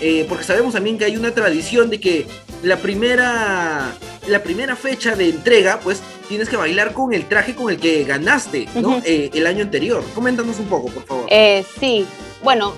[0.00, 2.26] Eh, porque sabemos también que hay una tradición de que
[2.62, 3.92] la primera,
[4.26, 8.04] la primera fecha de entrega, pues tienes que bailar con el traje con el que
[8.04, 9.00] ganaste, ¿no?
[9.04, 10.02] Eh, el año anterior.
[10.14, 11.26] Coméntanos un poco, por favor.
[11.28, 12.06] Eh, sí,
[12.42, 12.74] bueno,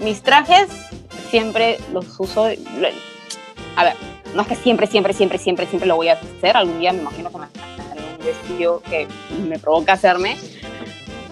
[0.00, 0.68] mis trajes
[1.30, 2.46] siempre los uso.
[3.76, 3.94] A ver,
[4.34, 6.56] no es que siempre, siempre, siempre, siempre, siempre lo voy a hacer.
[6.56, 9.06] Algún día me imagino que me un vestido que
[9.48, 10.36] me provoca hacerme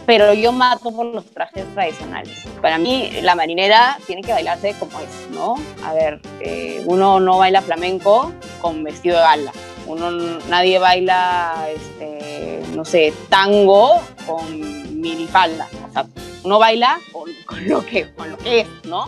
[0.08, 2.32] pero yo mato por los trajes tradicionales.
[2.62, 5.56] Para mí, la marinera tiene que bailarse como es, ¿no?
[5.84, 8.32] A ver, eh, uno no baila flamenco
[8.62, 9.52] con vestido de gala.
[9.86, 10.10] Uno,
[10.48, 15.68] nadie baila, este, no sé, tango con minifalda.
[15.90, 16.06] O sea,
[16.42, 17.28] uno baila con,
[17.68, 19.04] lo, que, con lo que es, ¿no?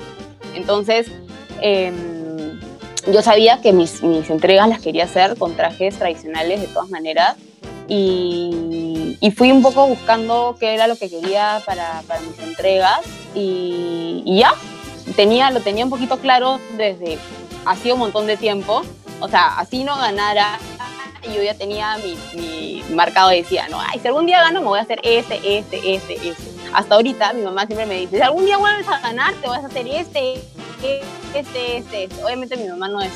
[0.55, 1.11] Entonces,
[1.63, 2.61] em,
[3.11, 7.37] yo sabía que mis, mis entregas las quería hacer con trajes tradicionales de todas maneras
[7.89, 8.80] y,
[9.37, 13.01] fui un poco buscando qué era lo que quería para, para mis entregas
[13.35, 14.55] y, ya,
[15.17, 17.19] tenía, lo tenía un poquito claro desde
[17.65, 18.83] hacía un montón de tiempo.
[19.21, 20.59] O sea, así no ganara,
[21.35, 24.79] yo ya tenía mi, mi marcado, decía, no, ay, si algún día gano me voy
[24.79, 26.51] a hacer este, este, este, este.
[26.73, 29.63] Hasta ahorita mi mamá siempre me dice, si algún día vuelves a ganar, te vas
[29.63, 31.03] a hacer este, este,
[31.35, 32.25] este, este.
[32.25, 33.11] Obviamente mi mamá no es,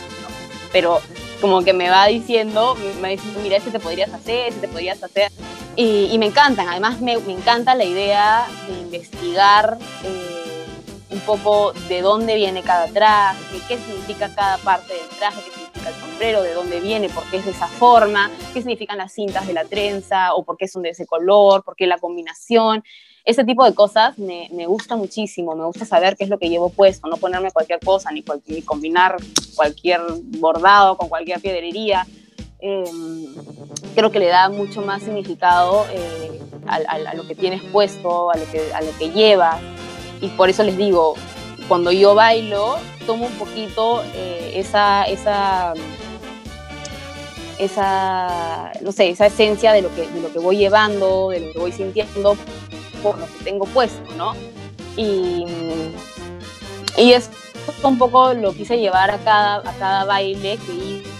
[0.72, 1.00] pero
[1.40, 5.02] como que me va diciendo, me dice, mira, este te podrías hacer, este te podrías
[5.02, 5.30] hacer.
[5.76, 10.34] Y, me encantan, además me, encanta la idea de investigar eh,
[11.10, 15.88] un poco de dónde viene cada traje, qué significa cada parte del traje, qué significa
[15.88, 19.46] el sombrero, de dónde viene, por qué es de esa forma, qué significan las cintas
[19.46, 22.84] de la trenza o por qué son de ese color, por qué la combinación.
[23.24, 26.50] Ese tipo de cosas me, me, gusta muchísimo, me gusta saber qué es lo que
[26.50, 28.22] llevo puesto, no ponerme cualquier cosa, ni,
[28.62, 29.16] combinar
[29.56, 30.02] cualquier
[30.38, 32.06] bordado con cualquier piedrería.
[32.66, 33.26] Em,
[33.94, 38.50] creo que le da mucho más significado eh, a, lo que tienes puesto, a lo
[38.50, 39.60] que, a lo que llevas.
[40.22, 41.14] Y por eso les digo,
[41.68, 45.74] cuando yo bailo, tomo un poquito eh, esa, esa,
[47.58, 51.58] esa, no sé, esa esencia de lo, que, lo que voy llevando, de lo que
[51.58, 52.34] voy sintiendo,
[53.02, 54.32] por lo que tengo puesto, ¿no?
[54.96, 55.44] Y,
[56.96, 57.28] y es
[57.82, 61.13] un poco lo quise llevar a cada, a cada baile que hice,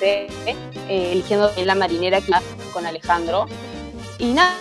[0.00, 0.26] eh,
[0.88, 2.20] eligiendo la marinera
[2.72, 3.46] con Alejandro.
[4.18, 4.54] Y nada,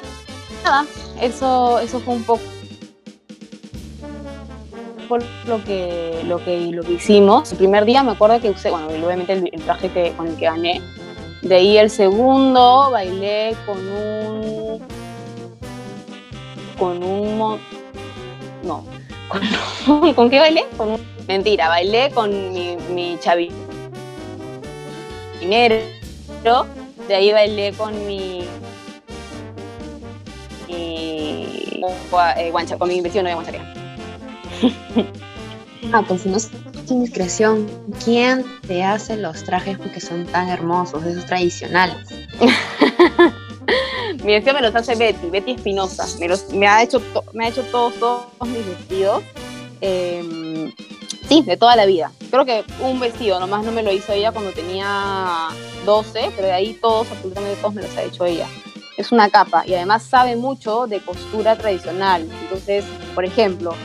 [0.64, 0.86] nada,
[1.22, 2.44] eso, eso fue un poco
[5.08, 7.52] por lo que, lo que, lo que hicimos.
[7.52, 10.46] El primer día me acuerdo que usé, bueno, obviamente el, traje que, con el que
[10.46, 10.82] gané.
[11.42, 14.82] De ahí el segundo bailé con un.
[16.78, 17.60] con un.
[18.64, 18.84] No.
[19.86, 20.66] ¿Con, ¿con qué bailé?
[20.78, 23.18] Con un, mentira, bailé con mi, mi
[25.50, 26.66] chavinero.
[27.08, 28.46] De ahí bailé con mi.
[30.68, 31.46] mi
[32.38, 33.74] eh, guancha, con mi vecino de guancharía.
[35.94, 36.50] Ah, pues no es
[36.90, 37.68] indiscreción,
[38.04, 41.96] ¿quién te hace los trajes porque son tan hermosos, esos tradicionales?
[44.24, 46.08] Mi vestido me los hace Betty, Betty Espinosa.
[46.20, 49.22] Me, los- me ha hecho, to- me ha hecho todos, todos mis vestidos.
[49.82, 50.74] Eh,
[51.28, 52.12] sí, de toda la vida.
[52.30, 55.50] Creo que un vestido, nomás no me lo hizo ella cuando tenía
[55.86, 58.48] 12, pero de ahí todos, absolutamente todos me los ha hecho ella.
[58.98, 62.28] Es una capa y además sabe mucho de costura tradicional.
[62.44, 63.76] Entonces, por ejemplo,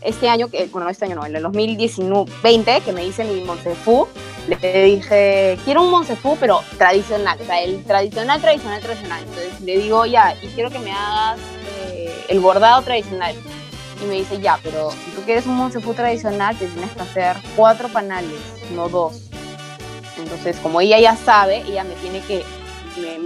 [0.00, 3.42] este año, que, bueno, no este año no, en el 2020, que me hice mi
[3.42, 4.06] Monsefú,
[4.48, 9.22] le dije, quiero un Monsefú, pero tradicional, o sea, el tradicional, tradicional, tradicional.
[9.22, 11.38] Entonces le digo, ya, y quiero que me hagas
[11.92, 13.34] eh, el bordado tradicional.
[14.04, 17.36] Y me dice, ya, pero si tú quieres un Monsefú tradicional, te tienes que hacer
[17.56, 18.38] cuatro panales,
[18.74, 19.30] no dos.
[20.18, 22.44] Entonces, como ella ya sabe, ella me tiene que,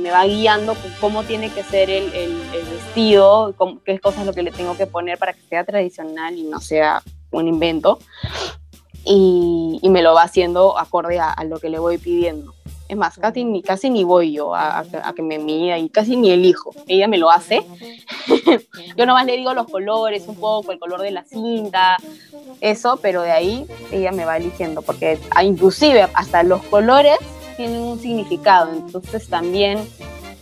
[0.00, 2.38] me, va guiando cómo tiene que ser el, el-
[2.70, 6.44] vestido, cómo- qué cosas lo que le tengo que poner para que sea tradicional y
[6.44, 7.98] no sea un invento
[9.04, 12.54] y, me lo va haciendo acorde a lo que le voy pidiendo.
[12.88, 15.76] Es más, casi ni, casi ni voy yo a, a que- a que me mida
[15.78, 16.74] y casi ni elijo.
[16.86, 17.62] Ella me lo hace.
[18.96, 21.98] yo nomás le digo los colores un poco, el color de la cinta,
[22.60, 27.18] eso, pero de ahí ella me va eligiendo, porque ah, inclusive hasta los colores
[27.56, 29.86] tienen un significado, entonces también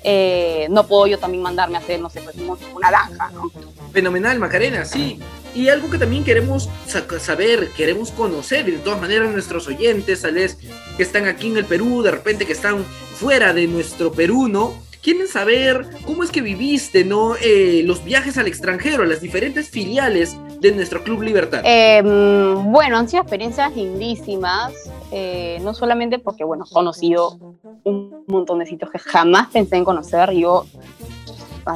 [0.05, 3.51] eh, no puedo yo también mandarme a hacer, no sé, pues un- una naranja, ¿no?
[3.93, 5.19] Fenomenal, Macarena, sí.
[5.57, 10.21] Y algo que también queremos sa- saber, queremos conocer, y de todas maneras nuestros oyentes,
[10.21, 10.59] tal vez
[10.97, 12.85] que están aquí en el Perú, de repente que están
[13.15, 14.75] fuera de nuestro Perú, ¿no?
[15.03, 17.37] Quieren saber cómo es que viviste, ¿no?
[17.41, 21.63] Eh, los viajes al extranjero, las diferentes filiales de nuestro Club Libertad.
[21.65, 24.75] Eh, bueno, han sido experiencias lindísimas,
[25.13, 27.39] eh, no solamente porque, bueno, he conocido
[27.85, 30.33] un montón de sitios que jamás pensé en conocer.
[30.33, 30.67] Yo,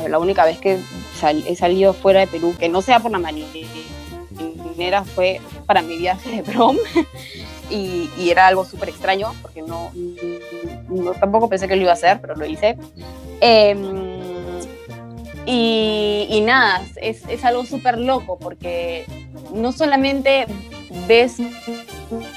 [0.08, 0.78] la única vez que
[1.22, 6.30] he salido fuera de Perú, que no sea por la marinera, fue para mi viaje
[6.30, 6.76] de prom.
[7.72, 9.92] Y, era algo súper extraño, porque no,
[11.20, 12.76] tampoco pensé que lo iba a hacer, pero lo hice.
[15.46, 19.06] Y, y nada, es, es algo súper loco porque
[19.54, 20.46] no solamente
[21.06, 21.36] ves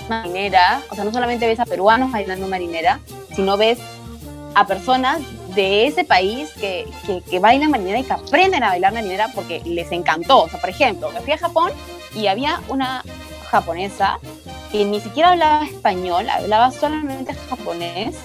[0.07, 2.99] marinera, o sea, no solamente ves a peruanos bailando marinera,
[3.35, 3.79] sino ves
[4.55, 5.21] a personas
[5.55, 9.61] de ese país que, que, que bailan marinera y que aprenden a bailar marinera porque
[9.65, 10.43] les encantó.
[10.43, 11.71] O sea, por ejemplo, me fui a Japón
[12.15, 13.03] y había una
[13.49, 14.19] japonesa
[14.71, 18.15] que ni siquiera hablaba español, hablaba solamente japonés,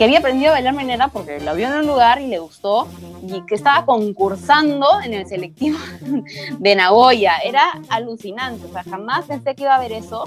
[0.00, 2.88] que había aprendido a bailar marinera porque la vio en un lugar y le gustó,
[3.22, 5.78] y que estaba concursando en el selectivo
[6.58, 7.36] de Nagoya.
[7.44, 10.24] Era alucinante, o sea, jamás pensé que iba a haber eso.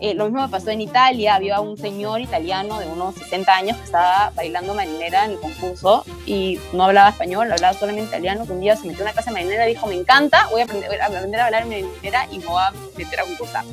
[0.00, 3.76] Eh, lo mismo me pasó en Italia, había un señor italiano de unos 60 años
[3.76, 8.50] que estaba bailando marinera en el concurso y no hablaba español, hablaba solamente italiano, que
[8.50, 10.64] un día se metió en una clase de marinera y dijo, me encanta, voy a
[10.64, 13.64] aprender, a bailar marinera y me voy a meter a concursar.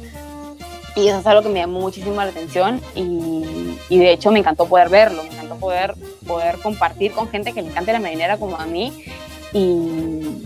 [0.95, 4.66] Y eso es algo que me llamó muchísimo la atención y, de hecho me encantó
[4.66, 5.24] poder verlo,
[5.58, 5.95] poder,
[6.28, 9.06] poder compartir con gente que le encante la marinera como a mí
[9.54, 10.43] y,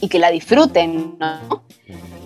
[0.00, 1.16] y que la disfruten.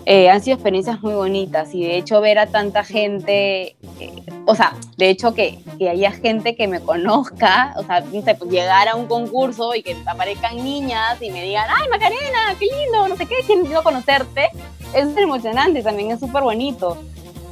[0.05, 4.11] Eh, han sido experiencias muy bonitas y de hecho ver a tanta gente, eh,
[4.45, 8.51] o sea, de hecho que, que haya gente que me conozca, o sea, no pues
[8.51, 13.07] llegar a un concurso y que aparezcan niñas y me digan, ay Macarena, qué lindo,
[13.07, 14.49] no sé qué, qué lindo conocerte,
[14.93, 16.97] es emocionante también, es súper bonito.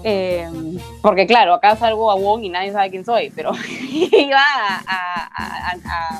[0.04, 0.49] Eh,
[1.02, 3.52] porque claro, acá salgo a Wong y nadie sabe quién soy, pero
[3.91, 4.41] iba
[4.88, 6.20] a,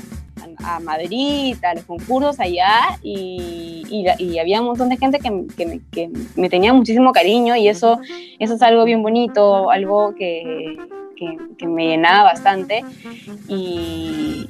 [0.84, 4.05] Madrid, a los concursos allá y,
[4.39, 5.32] había un montón de gente que,
[6.36, 7.99] me, tenía muchísimo cariño y eso,
[8.39, 10.77] eso es algo bien bonito, algo que,
[11.67, 12.84] me llenaba bastante
[13.47, 14.47] y,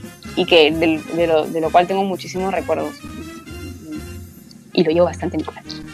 [0.47, 2.99] que del- de, lo, de lo cual tengo muchísimos recuerdos
[4.73, 5.85] y lo llevo bastante en mi corazón.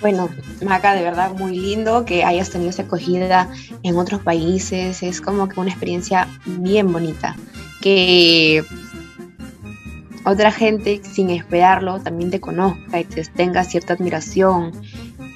[0.00, 0.30] Bueno,
[0.64, 3.50] Maca, de verdad muy lindo que hayas tenido esa acogida
[3.82, 5.02] en otros países.
[5.02, 7.36] Es como que una experiencia bien bonita.
[7.82, 8.64] Que
[10.24, 14.72] otra gente, sin esperarlo, también te conozca y te tenga cierta admiración.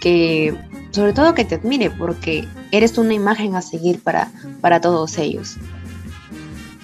[0.01, 0.57] Que,
[0.93, 4.31] sobre todo, que te admire, porque eres una imagen a seguir para,
[4.63, 5.57] para todos ellos.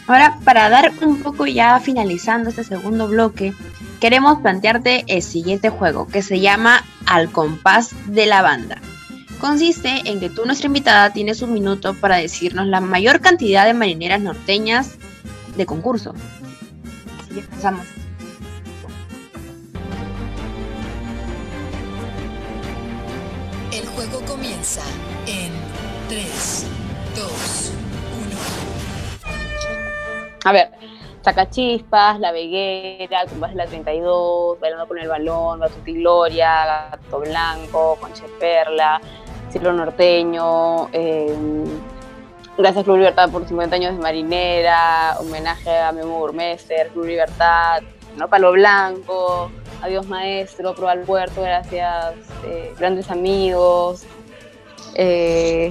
[0.06, 3.54] Ahora, para dar un poco ya finalizando este segundo bloque,
[4.00, 8.80] queremos plantearte el siguiente juego que se llama Al compás de la banda.
[9.38, 13.74] Consiste en que tú, nuestra invitada, tienes un minuto para decirnos la mayor cantidad de
[13.74, 14.96] marineras norteñas
[15.56, 16.14] de concurso.
[17.20, 17.86] Así que empezamos.
[23.72, 24.82] El juego comienza
[25.26, 25.52] en
[26.08, 26.66] 3,
[27.16, 27.72] 2,
[28.26, 28.36] 1.
[30.44, 30.70] A ver,
[31.22, 37.96] Sacachispas, La Veguera, Compás de la 32, Bailando con el Balón, Batuti Gloria, Gato Blanco,
[38.00, 39.00] Conche Perla,
[39.50, 41.34] Ciclo Norteño, eh,
[42.56, 47.82] Gracias Club Libertad por 50 años de marinera, homenaje a Memo Burmester, Club Libertad,
[48.16, 48.28] ¿no?
[48.28, 49.50] Palo Blanco,
[49.82, 52.14] Adiós Maestro, Pro al Puerto, gracias,
[52.44, 54.04] eh, Grandes Amigos,
[54.94, 55.70] eh,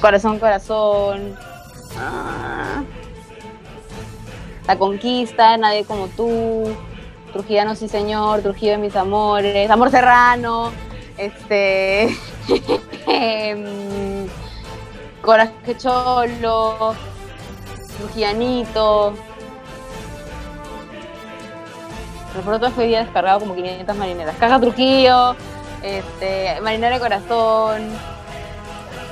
[0.00, 1.34] Corazón, Corazón,
[1.98, 2.82] ah,
[4.66, 6.74] La Conquista, Nadie como tú,
[7.32, 10.72] Trujillano sí señor, Trujillo de mis amores, Amor Serrano,
[11.18, 12.04] este
[13.06, 14.26] em,
[15.22, 16.94] Coraje Cholo,
[17.98, 19.14] Trujillanito.
[22.32, 24.34] Pero por otro día descargado como 500 marineras.
[24.40, 25.36] Caja Trujillo,
[25.82, 27.88] este, Marinera de Corazón,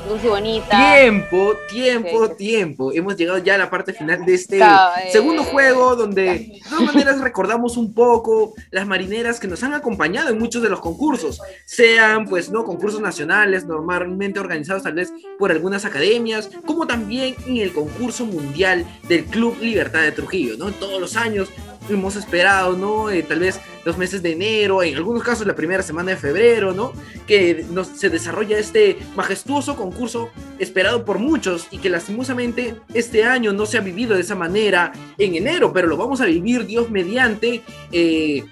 [0.09, 0.95] Dulce y Bonita.
[0.97, 2.33] Tiempo, tiempo, Sí.
[2.37, 2.93] tiempo.
[2.93, 6.61] Hemos llegado ya a la parte final de este Claro, eh, segundo juego donde de
[6.69, 10.81] todas maneras recordamos un poco las marineras que nos han acompañado en muchos de los
[10.81, 17.35] concursos, sean pues no concursos nacionales normalmente organizados tal vez por algunas academias, como también
[17.47, 20.71] en el concurso mundial del Club Libertad de Trujillo, ¿no?
[20.73, 21.49] Todos los años
[21.89, 23.11] hemos esperado, ¿no?
[23.11, 26.73] Eh, tal vez los meses de enero, en algunos casos la primera semana de febrero,
[26.73, 26.93] ¿no?
[27.27, 27.65] Que
[27.95, 33.79] se desarrolla este majestuoso concurso esperado por muchos y que lastimosamente este año no se
[33.79, 38.45] ha vivido de esa manera en enero, pero lo vamos a vivir Dios mediante eh,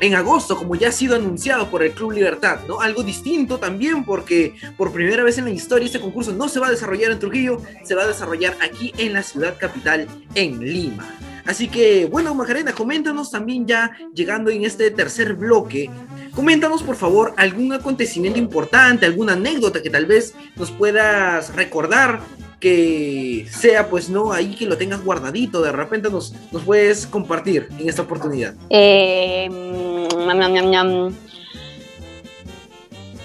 [0.00, 2.80] en agosto, como ya ha sido anunciado por el Club Libertad, ¿no?
[2.80, 6.68] Algo distinto también porque por primera vez en la historia este concurso no se va
[6.68, 11.18] a desarrollar en Trujillo, se va a desarrollar aquí en la ciudad capital, en Lima.
[11.48, 15.88] Así que, bueno, Macarena, coméntanos también ya llegando en este tercer bloque.
[16.34, 22.20] Coméntanos, por favor, algún acontecimiento importante, alguna anécdota que tal vez nos puedas recordar
[22.60, 26.34] que sea, pues, no, ahí que lo tengas guardadito, de repente nos,
[26.66, 28.52] puedes compartir en esta oportunidad.
[28.68, 29.98] Eh, mm.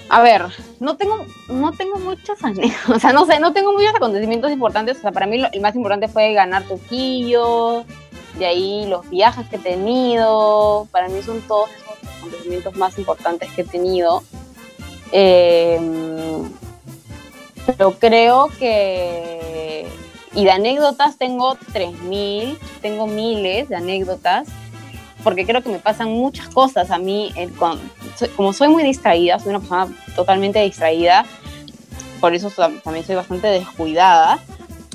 [0.08, 0.42] A ver,
[0.80, 4.98] no tengo, no tengo muchos anécdotas, o sea, no sé, no tengo muchos acontecimientos importantes.
[4.98, 7.84] O sea, para mí lo- el más importante fue ganar Trujillo,
[8.38, 10.86] de ahí los viajes que he tenido.
[10.90, 14.22] Para mí son todos esos acontecimientos más importantes que he tenido.
[15.12, 15.80] Eh,
[17.66, 19.86] pero creo que.
[20.34, 24.48] Y de anécdotas tengo 3.000, tengo miles de anécdotas
[25.22, 27.48] porque creo que me pasan muchas cosas a mí, eh,
[28.36, 31.24] como soy muy distraída, soy una persona totalmente distraída,
[32.20, 34.38] por eso tam- también soy bastante descuidada,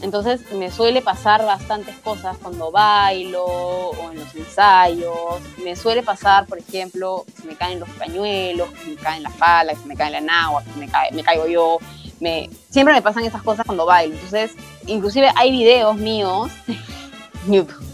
[0.02, 6.46] entonces me suele pasar bastantes cosas cuando bailo o en los ensayos, me suele pasar,
[6.46, 9.80] por ejemplo, que se me caen los pañuelos, que se me caen la pala, que
[9.80, 11.78] se me cae la nagua, que me, cae, me caigo yo,
[12.20, 14.52] me, siempre me pasan esas cosas cuando bailo, entonces
[14.86, 16.52] inclusive hay videos míos
[17.48, 17.90] en YouTube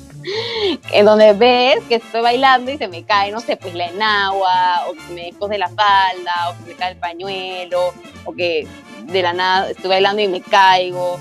[0.92, 4.88] en donde ves que estoy bailando y se me cae, no sé, pues la enagua,
[4.88, 7.94] o que me descose la falda, o que me cae el pañuelo,
[8.26, 8.68] o que
[9.04, 11.20] de la nada estoy bailando y me caigo.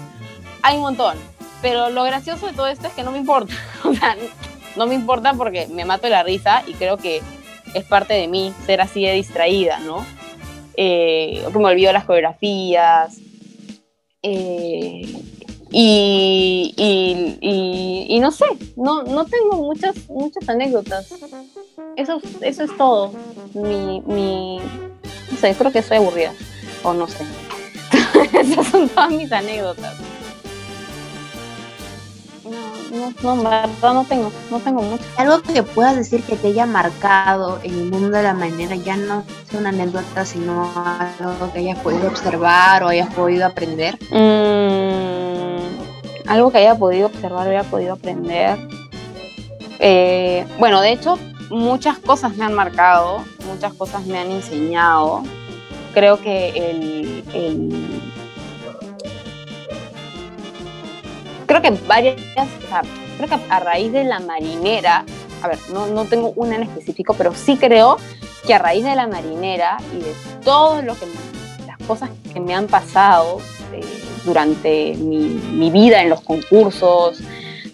[0.65, 1.19] Hay un montón.
[1.61, 3.55] Pero lo gracioso de todo esto es que no me importa.
[3.85, 4.17] O sea,
[4.77, 7.21] no me importa porque me mato de la risa y creo que
[7.75, 10.05] es parte de mí ser así de distraída, ¿no?
[10.77, 13.19] Eh, me olvido las coreografías.
[14.23, 15.03] Eh,
[15.71, 21.13] y, y, y, y no sé, no, no tengo muchas, muchas anécdotas.
[21.97, 23.13] Eso, eso es todo.
[23.53, 24.61] Mi, mi,
[25.31, 26.33] no sé, creo que soy aburrida.
[26.83, 27.25] O no sé.
[28.41, 30.14] Esas son todas mis anécdotas.
[32.45, 33.37] No, no,
[33.83, 35.07] no, no tengo, no tengo muchas.
[35.17, 38.97] Algo que puedas decir que te haya marcado en el mundo de la marinera, ya
[38.97, 43.99] no es una anécdota, sino algo que hayas podido observar o hayas podido aprender.
[44.11, 48.59] Mm, algo que haya podido observar, haya podido aprender.
[49.79, 51.19] Eh, bueno, de hecho,
[51.51, 55.23] muchas cosas me han marcado, muchas cosas me han enseñado.
[55.95, 58.03] Creo que el, el-
[61.47, 62.83] creo que varias, o sea,
[63.17, 65.05] creo que a raíz de la marinera,
[65.43, 67.99] a ver, no, no tengo una en específico, pero sí creo
[68.47, 70.13] que a raíz de la marinera y de
[70.45, 71.07] todo lo que,
[71.67, 73.39] las cosas que me han pasado,
[73.73, 73.83] eh,
[74.25, 77.21] durante mi, vida en los concursos,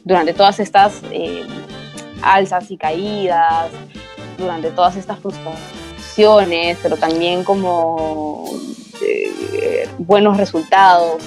[0.05, 1.44] durante todas estas eh,
[2.22, 3.70] alzas y caídas,
[4.38, 8.47] durante todas estas frustraciones, pero también como
[9.02, 11.22] eh, buenos resultados,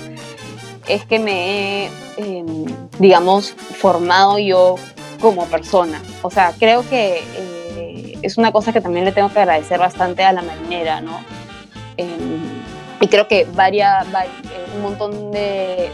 [0.87, 2.65] es que me he, em,
[2.99, 4.75] digamos, formado yo
[5.19, 6.01] como persona.
[6.21, 10.23] O sea, creo que eh, es una cosa que también le tengo que agradecer bastante
[10.23, 11.19] a la marinera, ¿no?
[11.97, 12.63] Em,
[12.99, 15.89] y creo que varia, eh, un montón de,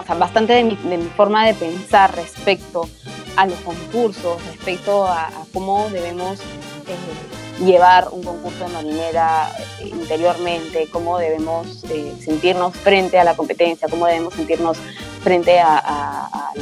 [0.00, 0.76] o sea, bastante de mi,
[1.16, 2.88] forma de pensar respecto
[3.36, 9.50] a los concursos, respecto a, cómo debemos eh, llevar un concurso de marinera
[9.84, 11.84] interiormente, cómo debemos
[12.24, 14.78] sentirnos frente a la competencia, cómo debemos sentirnos
[15.22, 16.52] frente a,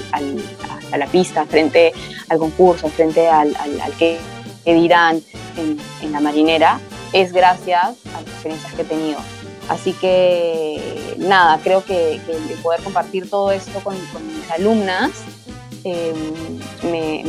[0.97, 1.93] la pista, frente
[2.29, 3.55] al concurso, frente al,
[3.99, 4.19] que,
[4.65, 5.23] dirán
[5.57, 6.81] en, la marinera,
[7.13, 9.19] es gracias a las experiencias que he tenido.
[9.69, 15.11] Así que nada, creo que, el poder compartir todo esto con mis alumnas
[15.85, 16.61] Em,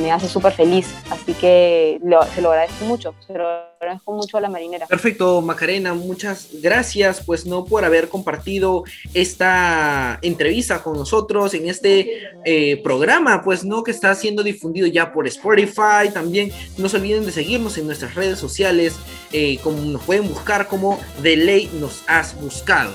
[0.02, 0.88] me, hace súper feliz.
[1.10, 2.00] Así que
[2.34, 4.88] se lo agradezco mucho, se lo agradezco mucho a la marinera.
[4.88, 12.24] Perfecto, Macarena, muchas gracias, pues no por haber compartido esta entrevista con nosotros en este
[12.44, 16.10] eh, programa, pues no que está siendo difundido ya por Spotify.
[16.14, 18.96] También no se olviden de seguirnos en nuestras redes sociales,
[19.32, 22.94] eh, como nos pueden buscar como de ley nos has buscado.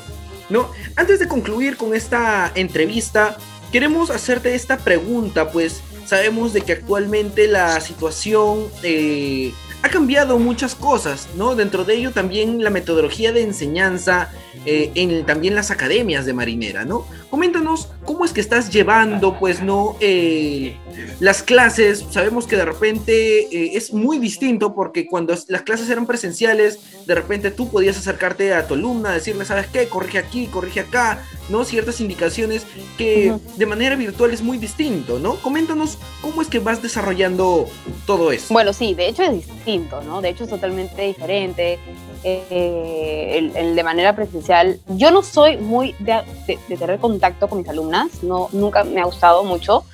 [0.51, 0.70] ¿No?
[0.97, 3.39] Antes de concluir con esta entrevista,
[3.75, 9.53] queremos hacerte esta pregunta, pues sabemos de que actualmente la situación eh,
[9.83, 11.57] ha cambiado muchas cosas, ¿no?
[11.57, 14.31] Dentro de ello también la metodología de enseñanza
[14.65, 17.05] eh, en también las academias de marinera, ¿no?
[17.35, 19.97] Coméntanos cómo es que estás llevando, pues, ¿no?
[19.98, 20.77] Eh,
[21.19, 26.06] las clases, sabemos que de repente eh, es muy distinto porque cuando las clases eran
[26.06, 26.78] presenciales,
[27.09, 29.89] de repente tú podías acercarte a tu alumna, decirle, ¿sabes qué?
[29.89, 31.65] Corrige aquí, corrige acá, ¿no?
[31.65, 32.66] Ciertas indicaciones
[32.97, 35.35] que de manera virtual es muy distinto, ¿no?
[35.35, 37.69] Coméntanos cómo es que vas desarrollando
[38.06, 38.55] todo eso.
[38.55, 40.20] Bueno, sí, de hecho es distinto, ¿no?
[40.20, 41.81] De hecho es totalmente diferente.
[42.27, 44.81] Eh, de manera presencial.
[44.89, 46.23] Yo no soy muy de,
[46.69, 49.85] tener contacto con mis alumnas, no, nunca me ha gustado mucho,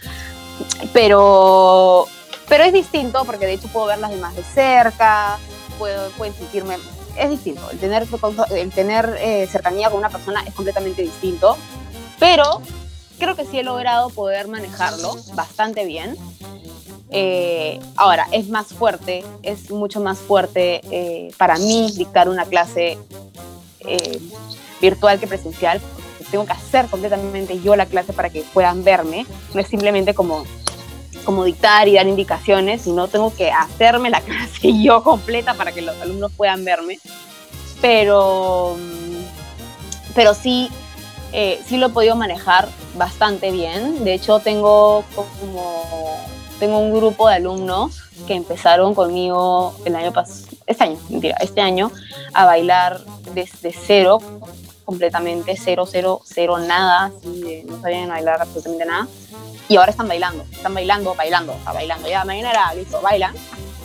[0.93, 2.07] pero,
[2.49, 5.39] pero es distinto porque de hecho puedo verlas de más de cerca,
[5.77, 6.09] puedo,
[6.39, 6.77] sentirme...
[7.17, 8.07] Es distinto, el tener,
[8.51, 11.57] el tener eh, cercanía con una persona es completamente distinto,
[12.21, 12.63] pero
[13.19, 16.17] creo que sí he logrado poder manejarlo bastante bien.
[17.13, 22.99] Eh, ahora, es más fuerte, es mucho más fuerte eh, para mí dictar una clase
[23.81, 24.21] eh,
[24.81, 25.81] virtual que presencial.
[26.31, 29.27] Tengo que hacer completamente yo la clase para que puedan verme.
[29.53, 30.45] No es simplemente como,
[31.25, 35.83] como dictar y dar indicaciones, sino tengo que hacerme la clase yo completa para que
[35.83, 37.01] los alumnos puedan verme.
[37.81, 38.77] Pero,
[40.15, 40.71] pero sí,
[41.67, 44.05] sí lo he podido manejar bastante bien.
[44.05, 46.21] De hecho, tengo como
[46.61, 51.63] tengo un grupo de alumnos que empezaron conmigo el año pasado, este año, mentira, este
[51.63, 51.91] año,
[52.35, 53.01] a bailar
[53.35, 54.21] desde cero,
[54.85, 57.11] completamente cero, cero, cero, nada,
[57.65, 59.09] no sabían bailar absolutamente nada.
[59.69, 62.09] Y ahora están bailando, están bailando, bailando, está bailando.
[62.09, 63.35] Ya mañana era listo, bailan.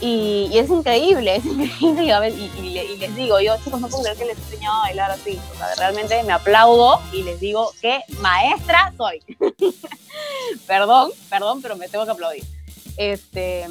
[0.02, 1.46] Y, es increíble, es
[1.80, 2.30] increíble.
[2.30, 5.12] Y, y, les digo, yo chicos, no puedo creer que les he enseñado a bailar
[5.12, 5.40] así.
[5.54, 9.22] O sea, realmente me aplaudo y les digo que maestra soy.
[10.68, 12.44] perdón, perdón, pero me tengo que aplaudir.
[12.98, 13.68] Este,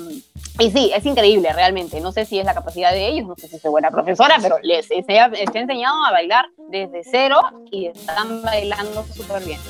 [0.59, 2.01] y sí, es increíble realmente.
[2.01, 4.59] No sé si es la capacidad de ellos, no sé si soy buena profesora, pero
[4.63, 5.05] les he,
[5.55, 7.41] enseñado a bailar desde cero
[7.71, 9.61] y están bailando súper bien.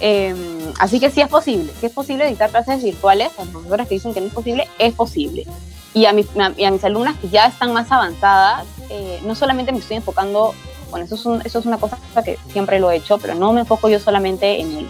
[0.00, 3.94] Em, así que sí es posible, sí es posible dictar clases virtuales, las profesoras que
[3.94, 5.46] dicen que no es posible, es posible.
[5.94, 9.78] Y a, mis, a mis alumnas que ya están más avanzadas, eh, no solamente me
[9.78, 10.54] estoy enfocando,
[10.90, 13.98] bueno, eso es, una cosa que siempre lo he hecho, pero no me enfoco yo
[13.98, 14.86] solamente en,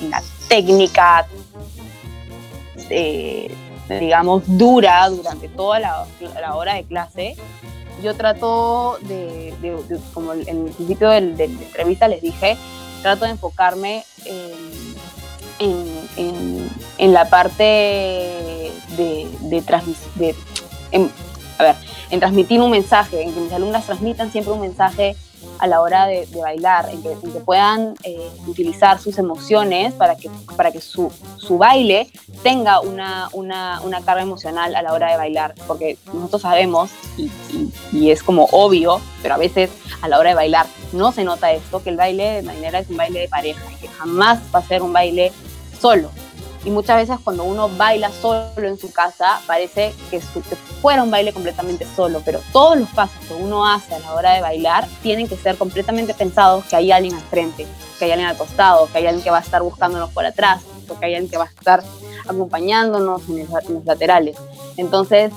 [0.00, 1.26] en la técnica
[2.90, 3.50] eh,
[3.88, 6.06] digamos, dura durante toda la,
[6.54, 7.36] hora de clase,
[8.02, 9.54] yo trato de,
[10.14, 12.56] como en el principio de, la entrevista les dije,
[13.02, 14.04] trato de enfocarme
[15.58, 17.62] en, en, la parte
[18.96, 20.34] de, de,
[21.58, 21.76] a ver,
[22.10, 25.16] en transmitir un mensaje, en que mis alumnas transmitan siempre un mensaje
[25.58, 30.72] a la hora de, bailar, en que, puedan eh, utilizar sus emociones para que, para
[30.72, 32.10] que su, su baile
[32.42, 37.30] tenga una, una, una, carga emocional a la hora de bailar, porque nosotros sabemos, y,
[37.92, 41.52] y, es como obvio, pero a veces a la hora de bailar no se nota
[41.52, 44.62] esto, que el baile de marinera es un baile de pareja, que jamás va a
[44.62, 45.32] ser un baile
[45.80, 46.10] solo.
[46.64, 50.20] Y muchas veces cuando uno baila solo en su casa, parece que,
[50.82, 54.34] fuera un baile completamente solo, pero todos los pasos que uno hace a la hora
[54.34, 57.66] de bailar tienen que ser completamente pensados que hay alguien al frente,
[57.98, 60.62] que hay alguien al costado, que hay alguien que va a estar buscándonos por atrás,
[60.98, 61.82] que hay alguien que va a estar
[62.26, 64.36] acompañándonos en, los laterales.
[64.76, 65.32] Entonces,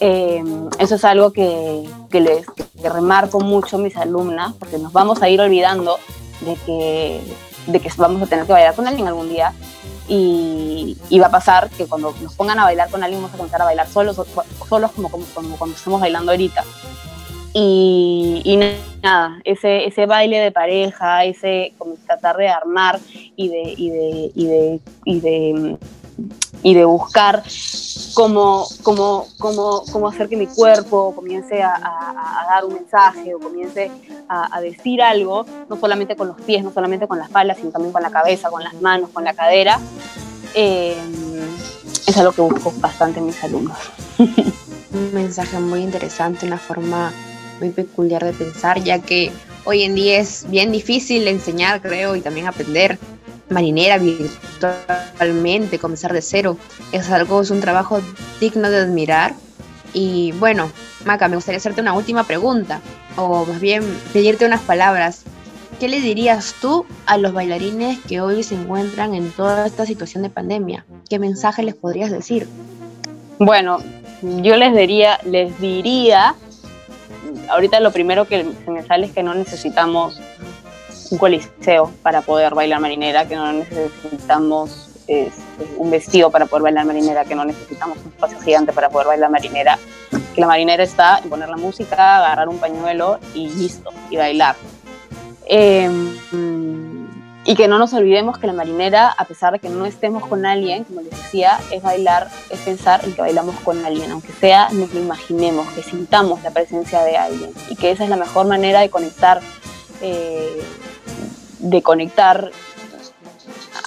[0.00, 0.42] eh,
[0.78, 2.46] eso es algo que, que les
[2.84, 5.98] que remarco mucho a mis alumnas, porque nos vamos a ir olvidando
[6.40, 7.22] de que,
[7.66, 9.54] de que vamos a tener que bailar con alguien algún día
[10.08, 13.62] y, va a pasar que cuando nos pongan a bailar con alguien vamos a comenzar
[13.62, 14.20] a bailar solos,
[14.68, 15.24] solos como, como,
[15.56, 16.64] cuando estamos bailando ahorita.
[17.52, 18.56] Y, y,
[19.02, 22.98] nada, ese, ese baile de pareja, ese como tratar de armar
[23.36, 25.78] y de, y de, y de, y de,
[26.62, 27.42] y de buscar
[28.14, 33.90] cómo, cómo, cómo, cómo, hacer que mi cuerpo comience a, dar un mensaje o comience
[34.28, 37.92] a, decir algo, no solamente con los pies, no solamente con las palas, sino también
[37.92, 39.78] con la cabeza, con las manos, con la cadera,
[40.54, 40.96] eh,
[42.06, 43.76] es algo que busco bastante en mis alumnos.
[44.18, 47.12] un mensaje muy interesante, una forma
[47.60, 49.32] muy peculiar de pensar, ya que
[49.64, 52.98] hoy en día es bien difícil enseñar, creo, y también aprender
[53.50, 56.56] marinera virtualmente, comenzar de cero.
[56.92, 58.00] Es algo, es un trabajo
[58.40, 59.34] digno de admirar.
[59.92, 60.70] Y bueno,
[61.04, 62.80] Maca, me gustaría hacerte una última pregunta,
[63.16, 65.22] o más bien pedirte unas palabras.
[65.78, 70.22] ¿Qué le dirías tú a los bailarines que hoy se encuentran en toda esta situación
[70.22, 70.86] de pandemia?
[71.08, 72.48] ¿Qué mensaje les podrías decir?
[73.38, 73.78] Bueno,
[74.22, 76.34] yo les diría, les diría,
[77.50, 80.20] ahorita lo primero que se me sale es que no necesitamos
[81.14, 86.86] un coliseo para poder bailar marinera, que no necesitamos este, un vestido para poder bailar
[86.86, 89.78] marinera, que no necesitamos un espacio gigante para poder bailar marinera,
[90.34, 94.56] que la marinera está en poner la música, agarrar un pañuelo y listo, y bailar.
[95.46, 96.16] Em,
[97.44, 100.44] y que no nos olvidemos que la marinera, a pesar de que no estemos con
[100.46, 104.68] alguien, como les decía, es bailar, es pensar en que bailamos con alguien, aunque sea,
[104.72, 108.46] nos lo imaginemos, que sintamos la presencia de alguien y que esa es la mejor
[108.46, 109.42] manera de conectar
[110.06, 110.62] eh,
[111.60, 112.50] de conectar,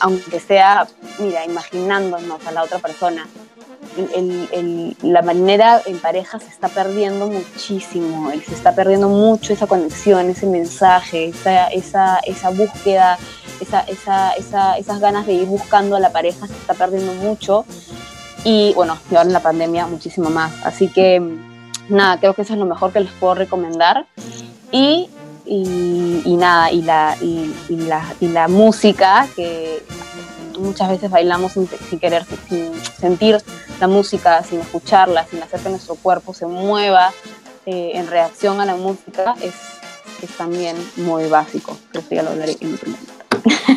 [0.02, 0.88] aunque sea,
[1.20, 3.28] mira, imaginándonos a la otra persona.
[5.04, 10.48] la manera en pareja se está perdiendo muchísimo, se está perdiendo mucho esa conexión, ese
[10.48, 13.20] mensaje, esa, búsqueda,
[13.60, 17.64] esa, esa, esas ganas de ir buscando a la pareja se está perdiendo mucho.
[18.44, 20.52] Y bueno, ahora en la pandemia muchísimo más.
[20.66, 21.22] Así que
[21.90, 24.08] nada, creo que eso es lo mejor que les puedo recomendar.
[24.72, 25.10] Y
[25.48, 29.84] y, nada, y la, y, la, y la música, que
[30.60, 31.68] muchas veces bailamos sin,
[32.00, 33.42] querer, sin sentir
[33.80, 37.14] la música, sin escucharla, sin hacer que nuestro cuerpo se mueva
[37.66, 39.54] eh, en reacción a la música, es,
[40.22, 41.78] es también muy básico.
[41.92, 43.14] Creo que ya lo hablaré en otro momento.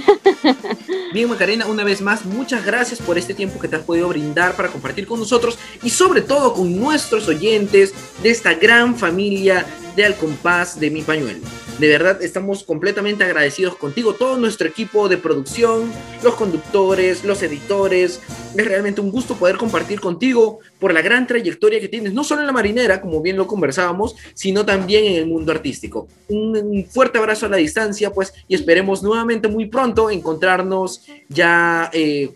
[1.12, 4.56] Bien, Macarena, una vez más, muchas gracias por este tiempo que te has podido brindar
[4.56, 7.92] para compartir con nosotros y sobre todo con nuestros oyentes
[8.22, 11.40] de esta gran familia de Al Compás de Mi Pañuelo.
[11.80, 15.90] De verdad, estamos completamente agradecidos contigo, todo nuestro equipo de producción,
[16.22, 18.20] los conductores, los editores.
[18.54, 22.42] Es realmente un gusto poder compartir contigo por la gran trayectoria que tienes, no solo
[22.42, 26.06] en la marinera, como bien lo conversábamos, sino también en el mundo artístico.
[26.28, 32.30] Un, fuerte abrazo a la distancia, pues, y esperemos nuevamente muy pronto encontrarnos ya eh,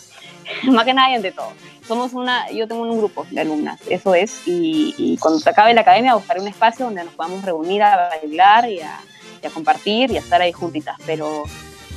[0.64, 1.52] más que nada y ante todo.
[1.86, 5.72] Somos una, yo tengo un grupo de alumnas, eso es, y, y cuando se acabe
[5.72, 9.00] la academia buscaré un espacio donde nos podamos reunir a bailar y a,
[9.42, 11.44] y a compartir y a estar ahí juntitas, pero,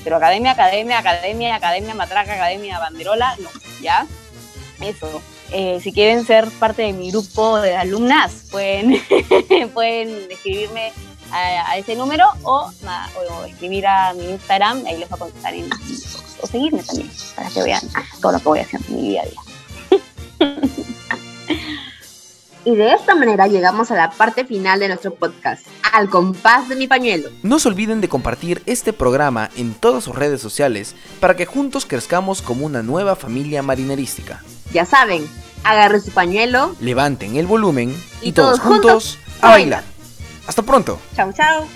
[0.06, 3.50] pero academia, academia, academia, academia, matraca, academia, banderola, no,
[3.82, 4.08] ¿ya?
[4.80, 5.22] Eso.
[5.54, 9.02] Eh, si quieren ser parte de mi grupo de alumnas, pueden,
[9.74, 10.92] pueden escribirme
[11.32, 15.20] a, a ese número o, ma- o escribir a mi Instagram, ahí les voy a
[15.20, 15.70] contestar en
[16.44, 17.82] o seguirme también, para que vean
[18.22, 20.60] todo lo que voy haciendo en mi día a día.
[22.64, 26.76] Y de esta manera llegamos a la parte final de nuestro podcast, al compás de
[26.76, 27.30] mi pañuelo.
[27.42, 31.88] No se olviden de compartir este programa en todas sus redes sociales para que juntos
[31.88, 34.44] crezcamos como una nueva familia marinerística.
[34.74, 35.28] Ya saben,
[35.64, 36.76] agarren su pañuelo.
[36.80, 39.84] Levanten el volumen y, Y todos juntos juntos a bailar.
[40.48, 41.00] Hasta pronto.
[41.16, 41.68] Chau, chau.